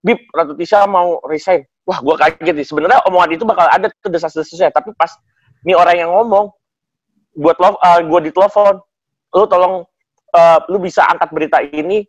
[0.00, 1.62] Bib, Ratu Tisha mau resign.
[1.84, 2.66] Wah, gue kaget nih.
[2.66, 4.72] Sebenarnya omongan itu bakal ada tuh desas-desusnya.
[4.72, 5.12] Tapi pas
[5.62, 6.50] nih orang yang ngomong,
[7.36, 8.80] buat lo, gue ditelepon,
[9.36, 9.74] lu tolong,
[10.32, 12.04] uh, lu bisa angkat berita ini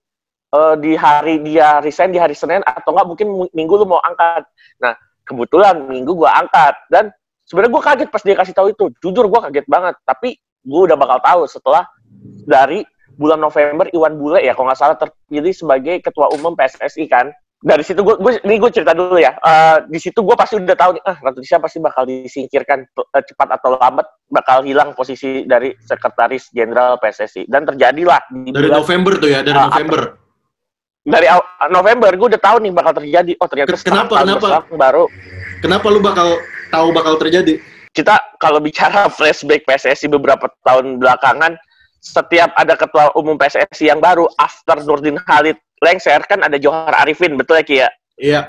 [0.55, 3.99] uh, di hari dia resign di hari Senin atau enggak mungkin mu- minggu lu mau
[4.03, 4.47] angkat.
[4.79, 4.95] Nah,
[5.27, 7.11] kebetulan minggu gue angkat dan
[7.43, 8.85] sebenarnya gue kaget pas dia kasih tahu itu.
[9.03, 9.95] Jujur gue kaget banget.
[10.07, 11.83] Tapi gue udah bakal tahu setelah
[12.47, 17.29] dari bulan November Iwan Bule ya kalau nggak salah terpilih sebagai ketua umum PSSI kan.
[17.59, 19.31] Dari situ gue, gue ini gue cerita dulu ya.
[19.33, 23.23] Eh, di situ gue pasti udah tahu nih, ah Ratu Tisha pasti bakal disingkirkan eh,
[23.23, 28.83] cepat atau lambat bakal hilang posisi dari sekretaris jenderal PSSI dan terjadilah di Dari bulan
[28.83, 30.01] November tuh ya, dari Ah, November.
[31.03, 33.31] dari aw- November gue udah tahu nih bakal terjadi.
[33.37, 34.47] Oh ternyata kenapa, kenapa?
[34.69, 35.03] baru
[35.59, 36.27] Kenapa lu bakal
[36.67, 37.63] tahu bakal terjadi?
[37.91, 41.55] kita kalau bicara flashback PSSI beberapa tahun belakangan,
[42.03, 47.39] setiap ada ketua umum PSSI yang baru, after Nurdin Halid lengser kan ada Johar Arifin,
[47.39, 47.89] betul ya Ki ya?
[48.19, 48.41] Iya.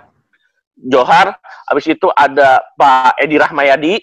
[0.74, 1.38] Johar,
[1.70, 3.94] habis itu ada Pak Edi Rahmayadi.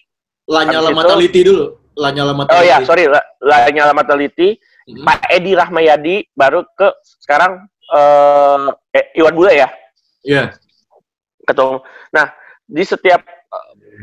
[0.48, 1.66] Lanyala itu- Mataliti dulu.
[2.00, 2.56] Lanyala Mataliti.
[2.56, 4.56] Oh ya, sorry, La- Lanyala Mataliti.
[4.88, 5.04] Mhm.
[5.04, 6.88] Pak Edi Rahmayadi baru ke
[7.20, 9.68] sekarang eh eh, Iwan Bule ya,
[10.24, 10.56] Iya.
[11.44, 11.68] ketua.
[11.68, 11.84] umum.
[12.16, 12.32] Nah,
[12.64, 13.20] di setiap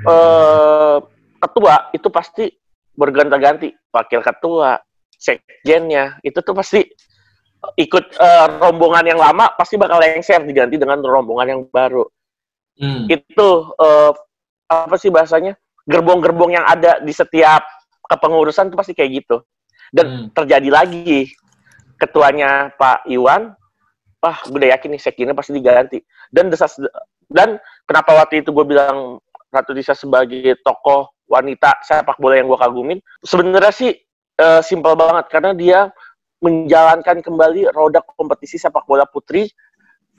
[0.04, 0.96] eh
[1.40, 2.44] ketua itu pasti
[2.92, 4.76] berganti-ganti, wakil ketua,
[5.18, 6.87] sekjennya, itu tuh pasti
[7.74, 12.07] ikut eh, rombongan yang lama pasti bakal lengser diganti dengan rombongan yang baru.
[12.78, 13.11] Hmm.
[13.11, 14.12] Itu eh,
[14.70, 15.59] apa sih bahasanya?
[15.88, 17.66] Gerbong-gerbong yang ada di setiap
[18.07, 19.37] kepengurusan itu pasti kayak gitu.
[19.90, 20.26] Dan Hmm.
[20.37, 21.33] terjadi lagi
[21.98, 23.57] ketuanya Pak Iwan,
[24.22, 25.98] wah gue udah yakin nih sekjennya pasti diganti.
[26.31, 26.78] Dan desas
[27.28, 32.57] dan kenapa waktu itu gue bilang Ratu Tisha sebagai tokoh wanita sepak bola yang gue
[32.61, 33.92] kagumin, sebenarnya sih
[34.38, 35.81] eh, simpel banget karena dia
[36.38, 39.51] menjalankan kembali roda kompetisi sepak bola putri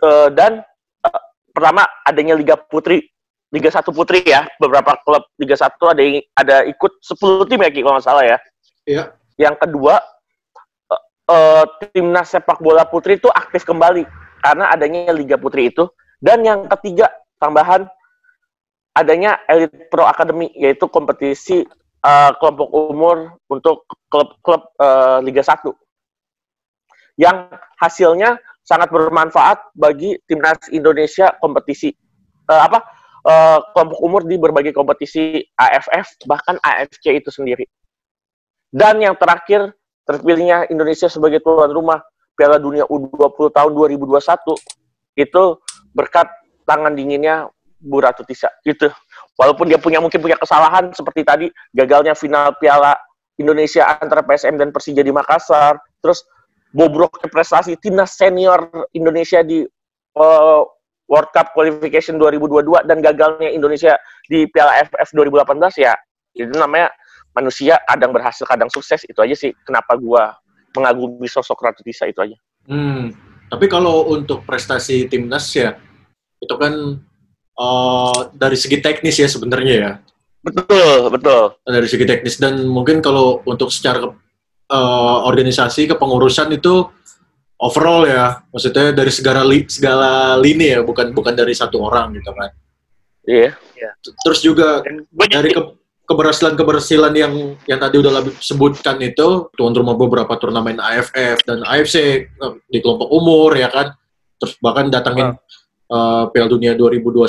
[0.04, 0.60] eh, dan
[1.08, 1.22] eh,
[1.56, 3.02] pertama adanya Liga Putri
[3.50, 7.70] Liga 1 Putri ya beberapa klub Liga 1 ada yang ada ikut 10 tim ya
[7.74, 8.38] Ki kalau nggak salah ya
[8.90, 9.04] Iya.
[9.38, 10.02] yang kedua
[10.90, 14.02] eh, eh, timnas sepak bola putri itu aktif kembali
[14.42, 15.86] karena adanya Liga Putri itu
[16.18, 17.86] dan yang ketiga tambahan
[18.98, 21.64] adanya Elite Pro Academy yaitu kompetisi
[22.06, 25.64] eh, kelompok umur untuk klub-klub eh, Liga 1
[27.20, 31.92] yang hasilnya sangat bermanfaat bagi timnas Indonesia kompetisi
[32.50, 32.82] Eh, apa
[33.30, 37.70] eh, kelompok umur di berbagai kompetisi AFF bahkan AFC itu sendiri.
[38.74, 42.02] Dan yang terakhir terpilihnya Indonesia sebagai tuan rumah
[42.34, 45.44] Piala Dunia U20 tahun 2021 itu
[45.94, 46.26] berkat
[46.66, 47.46] tangan dinginnya
[47.78, 48.90] Bu Ratu Tisha gitu.
[49.40, 52.92] Walaupun dia punya mungkin punya kesalahan seperti tadi gagalnya final Piala
[53.40, 56.28] Indonesia antara PSM dan Persija di Makassar, terus
[56.76, 59.64] bobroknya prestasi timnas senior Indonesia di
[60.20, 60.62] eh,
[61.10, 63.96] World Cup Qualification 2022 dan gagalnya Indonesia
[64.28, 65.96] di Piala AFF 2018 ya
[66.38, 66.94] itu namanya
[67.34, 70.38] manusia kadang berhasil kadang sukses itu aja sih kenapa gua
[70.78, 72.38] mengagumi sosok Ratu Tisa itu aja.
[72.70, 73.10] Hmm.
[73.50, 75.74] Tapi kalau untuk prestasi timnas ya
[76.38, 77.02] itu kan
[77.60, 79.92] eh, dari segi teknis ya sebenarnya ya.
[80.40, 81.60] Betul, betul.
[81.68, 84.08] Dari segi teknis dan mungkin kalau untuk secara
[84.72, 86.88] eh, organisasi kepengurusan itu
[87.60, 92.32] overall ya, maksudnya dari segala li- segala lini ya, bukan bukan dari satu orang gitu
[92.32, 92.56] kan.
[93.28, 93.52] Iya.
[94.24, 94.80] Terus juga
[95.28, 95.76] dari ke-
[96.10, 97.34] keberhasilan-keberhasilan yang
[97.70, 102.82] yang tadi udah lebih sebutkan itu tuan rumah beberapa turnamen AFF dan AFC eh, di
[102.82, 103.94] kelompok umur ya kan
[104.40, 105.38] terus bahkan datangin
[105.90, 107.26] eh, Piala Dunia 2021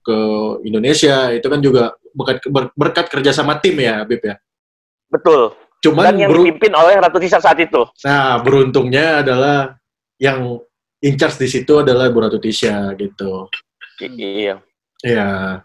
[0.00, 0.18] ke
[0.64, 4.40] Indonesia itu kan juga berkat ber- berkat kerja sama tim ya Bib ya
[5.12, 5.52] Betul.
[5.80, 7.84] cuman Dan yang beru- dipimpin oleh Ratu Tisa saat itu.
[8.04, 9.76] nah beruntungnya adalah
[10.16, 10.56] yang
[11.00, 13.48] in charge di situ adalah Bu Ratu Tisha gitu
[14.00, 14.56] Iya.
[15.04, 15.60] ya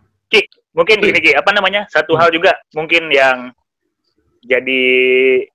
[0.75, 3.51] mungkin gini Ki, apa namanya satu hal juga mungkin yang
[4.43, 4.83] jadi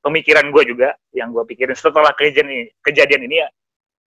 [0.01, 3.49] pemikiran gue juga yang gue pikirin setelah kejadian ini kejadian ini ya,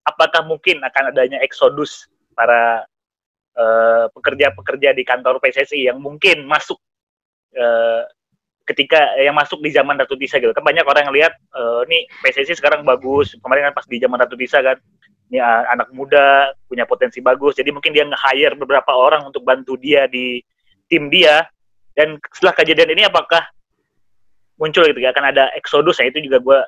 [0.03, 2.83] apakah mungkin akan adanya eksodus para
[3.55, 6.79] eh, pekerja-pekerja di kantor PSSI yang mungkin masuk
[7.55, 8.03] eh,
[8.65, 10.53] ketika yang masuk di zaman Ratu Tisa gitu.
[10.55, 14.17] Kan banyak orang yang lihat eh, nih PSSI sekarang bagus kemarin kan pas di zaman
[14.19, 14.77] Ratu Tisa kan
[15.31, 17.55] ini anak muda punya potensi bagus.
[17.55, 20.43] Jadi mungkin dia nge-hire beberapa orang untuk bantu dia di
[20.91, 21.47] tim dia.
[21.95, 23.39] Dan setelah kejadian ini apakah
[24.59, 25.15] muncul gitu ya?
[25.15, 26.11] Akan ada eksodus ya?
[26.11, 26.59] Itu juga gue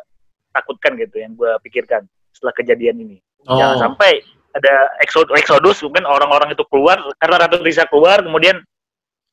[0.55, 3.17] takutkan gitu yang gue pikirkan setelah kejadian ini.
[3.43, 3.59] Oh.
[3.59, 4.23] jangan sampai
[4.53, 8.61] ada eksodus, eksodus mungkin orang-orang itu keluar karena Ratu Tisa keluar kemudian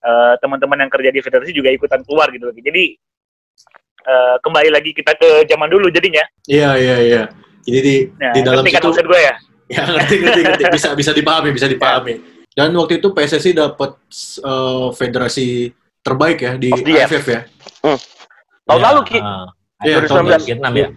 [0.01, 2.85] eh, teman-teman yang kerja di federasi juga ikutan keluar gitu jadi
[4.09, 7.23] eh, kembali lagi kita ke zaman dulu jadinya iya iya iya
[7.69, 9.37] jadi di nah, di dalam kan maksud gue ya
[9.71, 12.19] Ya ngerti ngerti ngerti bisa bisa dipahami bisa dipahami.
[12.51, 13.95] Dan waktu itu PSSI dapat
[14.43, 15.71] eh, federasi
[16.03, 16.75] terbaik ya di.
[16.75, 17.41] AFF ya.
[18.67, 19.19] Tahun Ya, lalu Ki.
[19.23, 19.47] ah.
[19.81, 20.11] Iya, 2019.
[20.11, 20.45] tahun lalu.
[20.45, 20.89] Vietnam ya.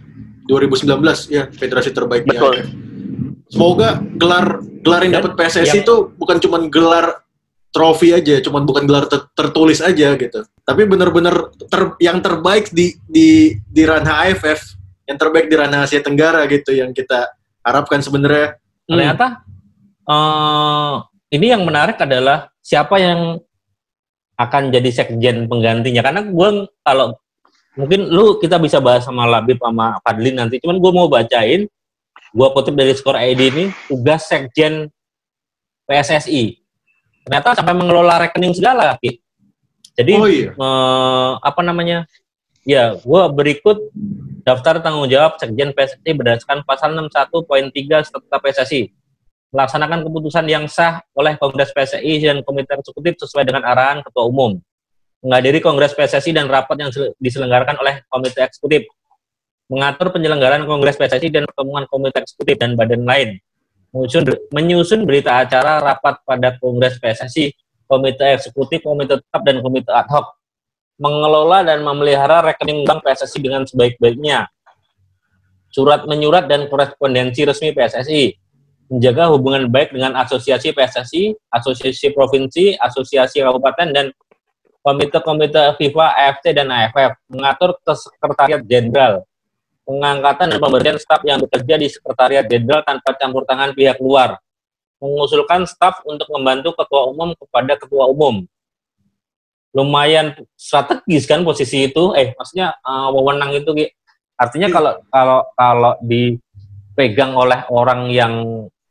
[0.44, 2.34] 2019 ya federasi terbaik Betul.
[2.34, 2.68] di AFF.
[3.54, 7.22] Semoga gelar gelar yang dapat PSSI itu bukan cuma gelar
[7.70, 10.42] trofi aja, cuman bukan gelar ter- tertulis aja gitu.
[10.66, 14.74] Tapi benar-benar ter- yang terbaik di di di ranah AFF,
[15.06, 17.30] yang terbaik di ranah Asia Tenggara gitu yang kita
[17.62, 18.58] harapkan sebenarnya.
[18.58, 18.89] Hmm.
[18.89, 19.26] Ternyata
[20.10, 20.94] eh
[21.38, 23.38] ini yang menarik adalah siapa yang
[24.38, 26.02] akan jadi sekjen penggantinya.
[26.02, 26.50] Karena gue
[26.82, 27.18] kalau
[27.78, 30.58] mungkin lu kita bisa bahas sama Labib sama Fadlin nanti.
[30.62, 31.66] Cuman gue mau bacain,
[32.34, 34.89] gue kutip dari skor ID ini tugas sekjen
[35.86, 36.58] PSSI.
[37.24, 38.98] Ternyata sampai mengelola rekening segala.
[39.00, 39.22] Ki.
[39.93, 40.52] Jadi Oh iya.
[40.52, 42.10] eh, apa namanya?
[42.63, 43.91] Ya, gue berikut
[44.48, 48.88] daftar tanggung jawab Sekjen PSSI berdasarkan pasal 61.3 Statuta PSSI.
[49.52, 54.58] Melaksanakan keputusan yang sah oleh Kongres PSSI dan Komite Eksekutif sesuai dengan arahan Ketua Umum.
[55.22, 58.88] Menghadiri Kongres PSSI dan rapat yang sel- diselenggarakan oleh Komite Eksekutif.
[59.71, 63.39] Mengatur penyelenggaraan Kongres PSSI dan pertemuan Komite Eksekutif dan badan lain.
[63.93, 67.54] Menyusun, menyusun berita acara rapat pada Kongres PSSI,
[67.86, 70.36] Komite Eksekutif, Komite Tetap, dan Komite Ad hoc
[71.02, 74.47] mengelola dan memelihara rekening bank PSSI dengan sebaik-baiknya.
[75.73, 78.38] Surat menyurat dan korespondensi resmi PSSI.
[78.93, 84.06] Menjaga hubungan baik dengan asosiasi PSSI, asosiasi provinsi, asosiasi kabupaten, dan
[84.86, 87.17] komite-komite FIFA, AFC, dan AFF.
[87.26, 89.26] Mengatur ke sekretariat jenderal.
[89.84, 94.39] Pengangkatan dan pemberian staf yang bekerja di sekretariat jenderal tanpa campur tangan pihak luar.
[95.04, 98.48] Mengusulkan staf untuk membantu ketua umum kepada ketua umum.
[99.76, 102.15] Lumayan strategis kan posisi itu?
[102.15, 103.76] Eh maksudnya eh, wewenang itu
[104.39, 108.34] artinya kalau kalau kalau dipegang oleh orang yang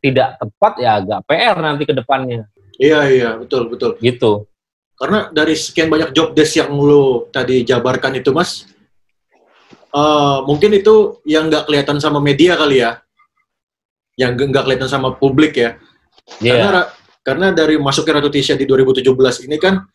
[0.02, 2.44] tidak tepat ya agak PR nanti ke depannya.
[2.76, 3.94] Iya iya betul betul.
[4.02, 4.50] gitu.
[4.98, 8.66] Karena dari sekian banyak job desk yang lu tadi jabarkan itu mas,
[9.92, 13.00] eh, mungkin itu yang nggak kelihatan sama media kali ya,
[14.16, 15.76] yang nggak kelihatan sama publik ya.
[16.40, 16.57] Iya.
[16.59, 16.82] Karena
[17.22, 19.86] karena dari masuknya Ratu Tisha di 2017 ini kan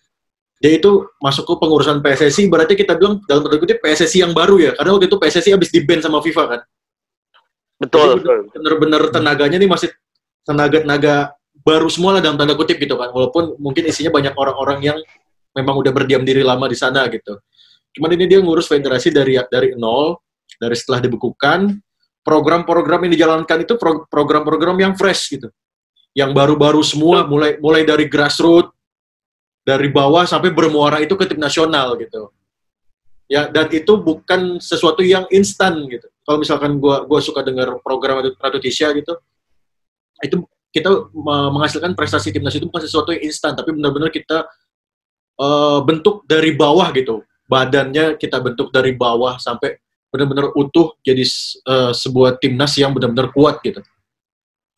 [0.58, 4.58] dia itu masuk ke pengurusan PSSI berarti kita bilang dalam tanda kutip PSSI yang baru
[4.58, 6.62] ya karena waktu itu PSSI habis di ban sama FIFA kan
[7.78, 8.26] Betul.
[8.50, 9.93] Bener-bener tenaganya nih masih
[10.41, 14.98] tenaga-tenaga baru semua lah dalam tanda kutip gitu kan walaupun mungkin isinya banyak orang-orang yang
[15.54, 17.38] memang udah berdiam diri lama di sana gitu
[17.96, 20.18] cuman ini dia ngurus federasi dari dari nol
[20.58, 21.78] dari setelah dibekukan
[22.26, 25.48] program-program yang dijalankan itu pro- program-program yang fresh gitu.
[26.12, 28.74] Yang baru-baru semua mulai mulai dari grassroots
[29.64, 32.32] dari bawah sampai bermuara itu ke tim nasional gitu.
[33.28, 36.08] Ya dan itu bukan sesuatu yang instan gitu.
[36.24, 39.16] Kalau misalkan gua gua suka dengar program Ratu Tisha gitu
[40.24, 40.42] itu
[40.74, 44.46] kita me- menghasilkan prestasi timnas itu bukan sesuatu yang instan, tapi benar-benar kita
[45.40, 47.24] eh, bentuk dari bawah gitu.
[47.48, 49.80] Badannya kita bentuk dari bawah sampai
[50.12, 53.80] benar-benar utuh jadi eh, sebuah timnas yang benar-benar kuat gitu.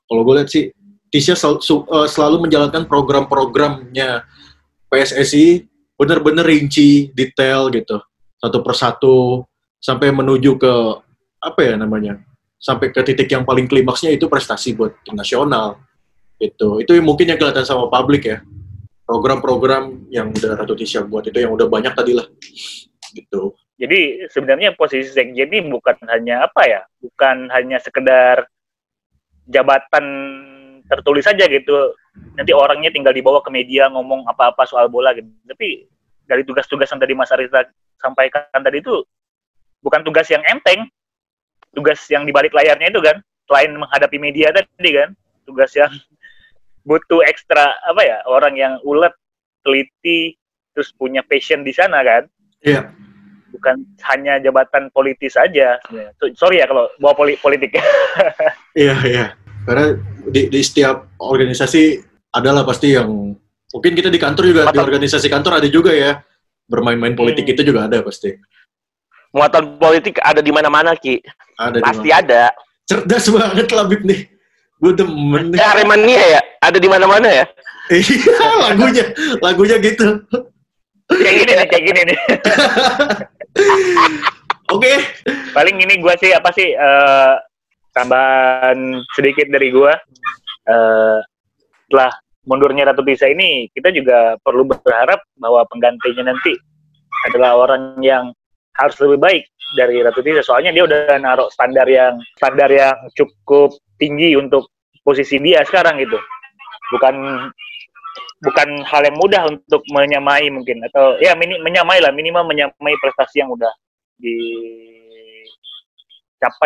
[0.10, 0.74] Kalau gue lihat sih,
[1.10, 4.26] Tisha sel- eh, selalu menjalankan program-programnya
[4.90, 5.66] PSSI
[6.00, 8.00] benar-benar rinci, detail gitu,
[8.40, 9.18] satu persatu
[9.84, 10.74] sampai menuju ke
[11.44, 12.20] apa ya namanya,
[12.56, 15.80] sampai ke titik yang paling klimaksnya itu prestasi buat tim nasional.
[16.40, 16.84] Gitu.
[16.88, 18.40] Itu mungkin yang kelihatan sama publik ya.
[19.10, 22.30] Program-program yang udah Ratu Tisha buat itu yang udah banyak tadi lah.
[23.10, 23.58] Gitu.
[23.82, 28.46] Jadi sebenarnya posisi sekjen ini bukan hanya apa ya, bukan hanya sekedar
[29.50, 30.06] jabatan
[30.86, 31.98] tertulis saja gitu.
[32.38, 35.26] Nanti orangnya tinggal dibawa ke media ngomong apa-apa soal bola gitu.
[35.26, 35.90] Tapi
[36.30, 37.66] dari tugas-tugas yang tadi Mas Arista
[37.98, 39.02] sampaikan tadi itu
[39.82, 40.86] bukan tugas yang enteng.
[41.74, 45.14] Tugas yang di balik layarnya itu kan, selain menghadapi media tadi kan,
[45.46, 45.94] tugas yang
[46.90, 49.14] butuh ekstra apa ya, orang yang ulet,
[49.62, 50.34] teliti,
[50.74, 52.26] terus punya passion di sana kan
[52.60, 52.90] Iya.
[53.50, 53.76] bukan
[54.08, 55.78] hanya jabatan politis saja.
[56.18, 57.78] So- Sorry ya kalau bawa poli- politik.
[58.74, 59.26] Iya, iya.
[59.64, 59.94] Karena
[60.26, 62.00] di, di setiap organisasi
[62.32, 63.38] adalah pasti yang
[63.70, 66.26] mungkin kita di kantor juga di Mata- organisasi kantor ada juga ya
[66.66, 67.54] bermain-main politik Hmm.
[67.54, 68.34] itu juga ada pasti.
[69.30, 71.22] Muatan politik ada di mana-mana, Ki.
[71.54, 72.20] Ada di Pasti mana.
[72.20, 72.42] ada.
[72.84, 74.22] Cerdas banget Labib nih.
[74.80, 75.52] Gue demen.
[75.54, 77.46] Ya, Aremania ya, ada di mana-mana ya.
[77.90, 79.02] Iya, lagunya,
[79.42, 80.22] lagunya gitu.
[81.10, 82.18] kayak gini nih, kayak gini nih.
[84.78, 84.94] Oke,
[85.58, 87.36] Paling ini gua sih apa sih eh,
[87.98, 89.98] tambahan sedikit dari gua.
[90.70, 91.18] Eh,
[91.90, 92.14] setelah
[92.46, 96.54] mundurnya Ratu Tisa ini, kita juga perlu berharap bahwa penggantinya nanti
[97.26, 98.30] adalah orang yang
[98.80, 99.44] harus lebih baik
[99.76, 100.42] dari Ratu Tisa.
[100.42, 104.72] Soalnya dia udah naruh standar yang standar yang cukup tinggi untuk
[105.04, 106.18] posisi dia sekarang gitu.
[106.96, 107.16] Bukan
[108.40, 113.44] bukan hal yang mudah untuk menyamai mungkin atau ya mini, menyamai lah minimal menyamai prestasi
[113.44, 113.70] yang udah
[114.18, 115.12] dicapai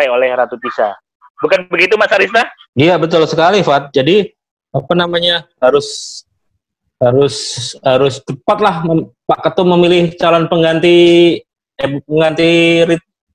[0.06, 0.94] oleh Ratu Tisa.
[1.42, 2.46] Bukan begitu Mas Arista?
[2.78, 3.90] Iya betul sekali, Fat.
[3.90, 4.30] Jadi
[4.70, 6.22] apa namanya harus
[7.02, 7.36] harus
[7.82, 8.86] harus tepat lah
[9.26, 10.96] Pak Ketum memilih calon pengganti
[11.78, 12.50] eh, pengganti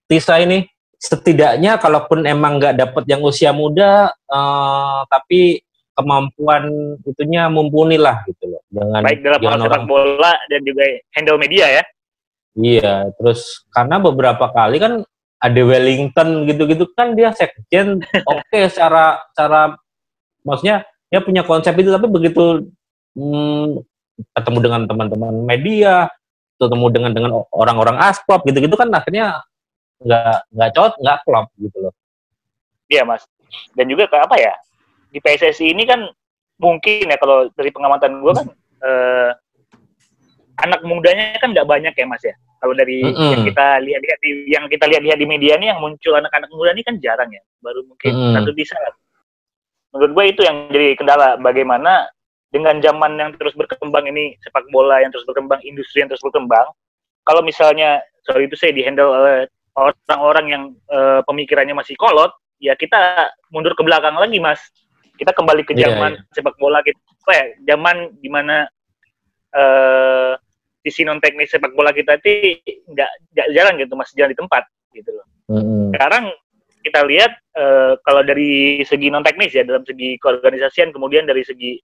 [0.10, 0.66] Tisa ini.
[1.00, 5.64] Setidaknya kalaupun emang nggak dapat yang usia muda, eh, tapi
[5.96, 8.62] kemampuan itunya mumpuni lah gitu loh.
[8.72, 10.84] Jangan Baik dalam hal sepak bola dan juga
[11.16, 11.84] handle media ya.
[12.60, 14.94] Iya, terus karena beberapa kali kan
[15.40, 18.04] ada Wellington gitu-gitu kan dia sekjen
[18.36, 19.80] oke secara cara
[20.44, 22.68] maksudnya dia punya konsep itu tapi begitu
[23.16, 23.80] hmm,
[24.36, 26.12] ketemu dengan teman-teman media
[26.60, 29.40] ketemu dengan dengan orang-orang aspop gitu-gitu kan akhirnya
[30.04, 31.94] nggak nggak cocok nggak klop gitu loh
[32.90, 33.24] Iya Mas.
[33.78, 34.54] Dan juga ke apa ya?
[35.14, 36.10] Di PSSI ini kan
[36.60, 38.48] mungkin ya kalau dari pengamatan gue kan
[38.84, 39.30] eh,
[40.60, 42.36] anak mudanya kan nggak banyak ya Mas ya.
[42.60, 43.32] Kalau dari Mm-mm.
[43.32, 46.84] yang kita lihat-lihat di yang kita lihat-lihat di media nih yang muncul anak-anak muda ini
[46.84, 47.40] kan jarang ya.
[47.64, 48.36] Baru mungkin Mm-mm.
[48.36, 48.76] satu bisa.
[49.96, 52.10] Menurut gue itu yang jadi kendala bagaimana
[52.50, 56.66] dengan zaman yang terus berkembang ini sepak bola yang terus berkembang, industri yang terus berkembang.
[57.22, 59.38] Kalau misalnya sorry itu saya dihandle oleh
[59.78, 64.60] orang-orang yang eh, pemikirannya masih kolot, ya kita mundur ke belakang lagi mas.
[65.20, 67.46] Kita kembali ke Iya, zaman sepak bola kita, ya,
[67.76, 68.66] zaman di mana
[69.50, 70.34] eh
[70.80, 74.64] sisi non teknis sepak bola kita itu nggak nggak jarang gitu masih jalan di tempat
[74.96, 75.26] gitu loh.
[75.52, 75.92] Mm-mm.
[75.92, 76.32] Sekarang
[76.80, 81.78] kita lihat eh, kalau dari segi non teknis ya dalam segi keorganisasian kemudian dari segi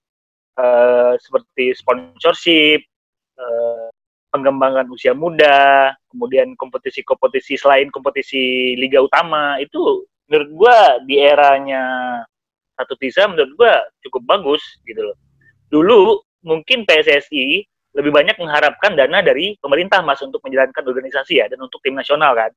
[0.55, 2.81] eh, seperti sponsorship,
[3.39, 3.87] eh,
[4.31, 10.77] pengembangan usia muda, kemudian kompetisi-kompetisi selain kompetisi liga utama itu menurut gua
[11.07, 11.83] di eranya
[12.75, 15.17] satu Tisa menurut gua cukup bagus gitu loh.
[15.71, 17.63] Dulu mungkin PSSI
[17.95, 22.35] lebih banyak mengharapkan dana dari pemerintah mas untuk menjalankan organisasi ya dan untuk tim nasional
[22.35, 22.51] kan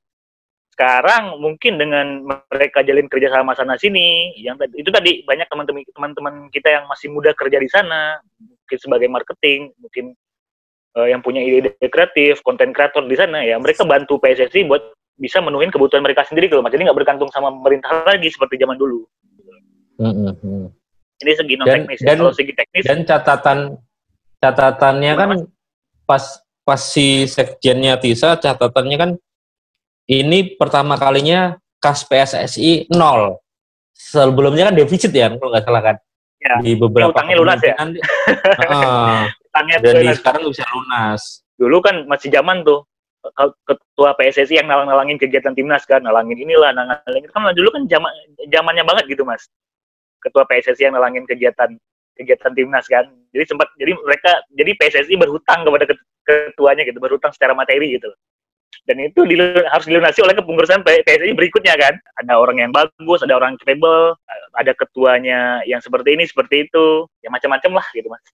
[0.78, 2.22] sekarang mungkin dengan
[2.54, 6.86] mereka jalin kerja sama sana sini yang tadi itu tadi banyak teman-teman teman-teman kita yang
[6.86, 10.14] masih muda kerja di sana mungkin sebagai marketing mungkin
[10.94, 15.42] eh, yang punya ide-ide kreatif konten kreator di sana ya mereka bantu PSSI buat bisa
[15.42, 19.02] menuhin kebutuhan mereka sendiri kalau jadi nggak bergantung sama pemerintah lagi seperti zaman dulu
[19.98, 20.70] Mm-mm.
[21.26, 22.06] ini segi non Dan- teknis ya.
[22.14, 23.58] dan- kalau segi teknis dan catatan
[24.38, 25.30] catatannya kan
[26.06, 26.22] pas
[26.62, 29.10] pas si sekjennya Tisa catatannya kan
[30.08, 33.38] ini pertama kalinya kas PSSI nol
[33.92, 35.96] sebelumnya kan defisit ya kalau nggak salah kan
[36.38, 36.54] Ya.
[36.62, 37.74] di beberapa Utangnya lunas ya?
[37.74, 37.98] dia-
[38.62, 39.26] Heeh.
[39.50, 42.86] Tanya dan di sekarang bisa lunas dulu kan masih zaman tuh
[43.18, 47.90] ke- ketua PSSI yang nalang-nalangin kegiatan timnas kan nalangin inilah nalangin itu kan dulu kan
[47.90, 48.12] zaman
[48.54, 49.50] zamannya banget gitu mas
[50.22, 51.74] ketua PSSI yang nalangin kegiatan
[52.14, 53.06] kegiatan timnas kan.
[53.34, 58.10] Jadi sempat jadi mereka jadi PSSI berhutang kepada ket- ketuanya gitu, berhutang secara materi gitu.
[58.88, 61.94] Dan itu dilu- harus dilunasi oleh kepengurusan PSSI berikutnya kan.
[62.24, 64.16] Ada orang yang bagus, ada orang yang capable,
[64.56, 68.24] ada ketuanya yang seperti ini, seperti itu, ya macam-macam lah gitu mas.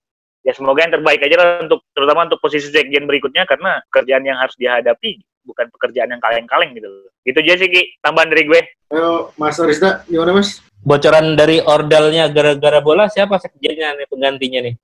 [0.47, 4.39] Ya semoga yang terbaik aja lah untuk terutama untuk posisi sekjen berikutnya karena kerjaan yang
[4.39, 6.89] harus dihadapi bukan pekerjaan yang kaleng-kaleng gitu.
[7.27, 8.61] Gitu aja sih Ki, tambahan dari gue.
[8.95, 10.61] Ayo, Mas Arista, gimana Mas?
[10.85, 14.75] Bocoran dari ordalnya gara-gara bola siapa sekjennya nih penggantinya nih?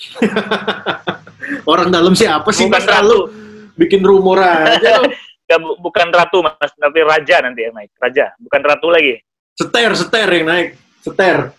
[1.72, 3.18] Orang dalam siapa sih Bukan Mas selalu
[3.80, 5.00] bikin rumor aja.
[5.50, 7.90] Ya, bu- bukan ratu mas, tapi raja nanti yang naik.
[7.98, 9.18] Raja, bukan ratu lagi.
[9.58, 10.78] seter, seter yang naik.
[11.02, 11.50] Seter.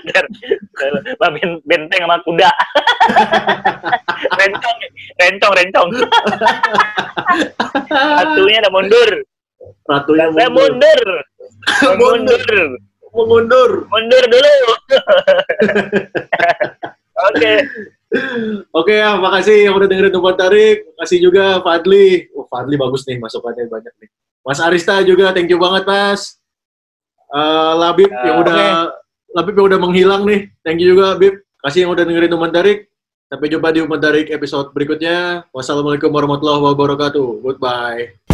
[1.20, 2.48] Lah, ben- benteng sama kuda.
[4.40, 4.76] rencong,
[5.20, 5.88] rencong, rencong.
[7.92, 9.10] Ratunya udah mundur.
[9.84, 11.04] Ratunya Saya mundur.
[12.00, 12.48] mundur.
[13.12, 13.70] Mundur.
[13.92, 14.54] Mundur dulu.
[17.32, 17.52] Oke.
[18.72, 20.84] Oke ya, makasih yang udah dengerin Tumpang Tarik.
[20.96, 22.28] Makasih juga Fadli.
[22.36, 24.08] Oh, Fadli bagus nih, masukannya banyak nih.
[24.46, 26.38] Mas Arista juga, thank you banget Mas.
[27.26, 28.62] Eh, Labib Ya, yang udah
[29.34, 30.48] Labib yang udah menghilang nih.
[30.62, 31.42] Thank you juga Bib.
[31.60, 32.88] Kasih yang udah dengerin Tumpang Tarik.
[33.26, 35.44] Sampai jumpa di Tumpang Tarik episode berikutnya.
[35.50, 37.42] Wassalamualaikum warahmatullahi wabarakatuh.
[37.42, 38.25] Goodbye.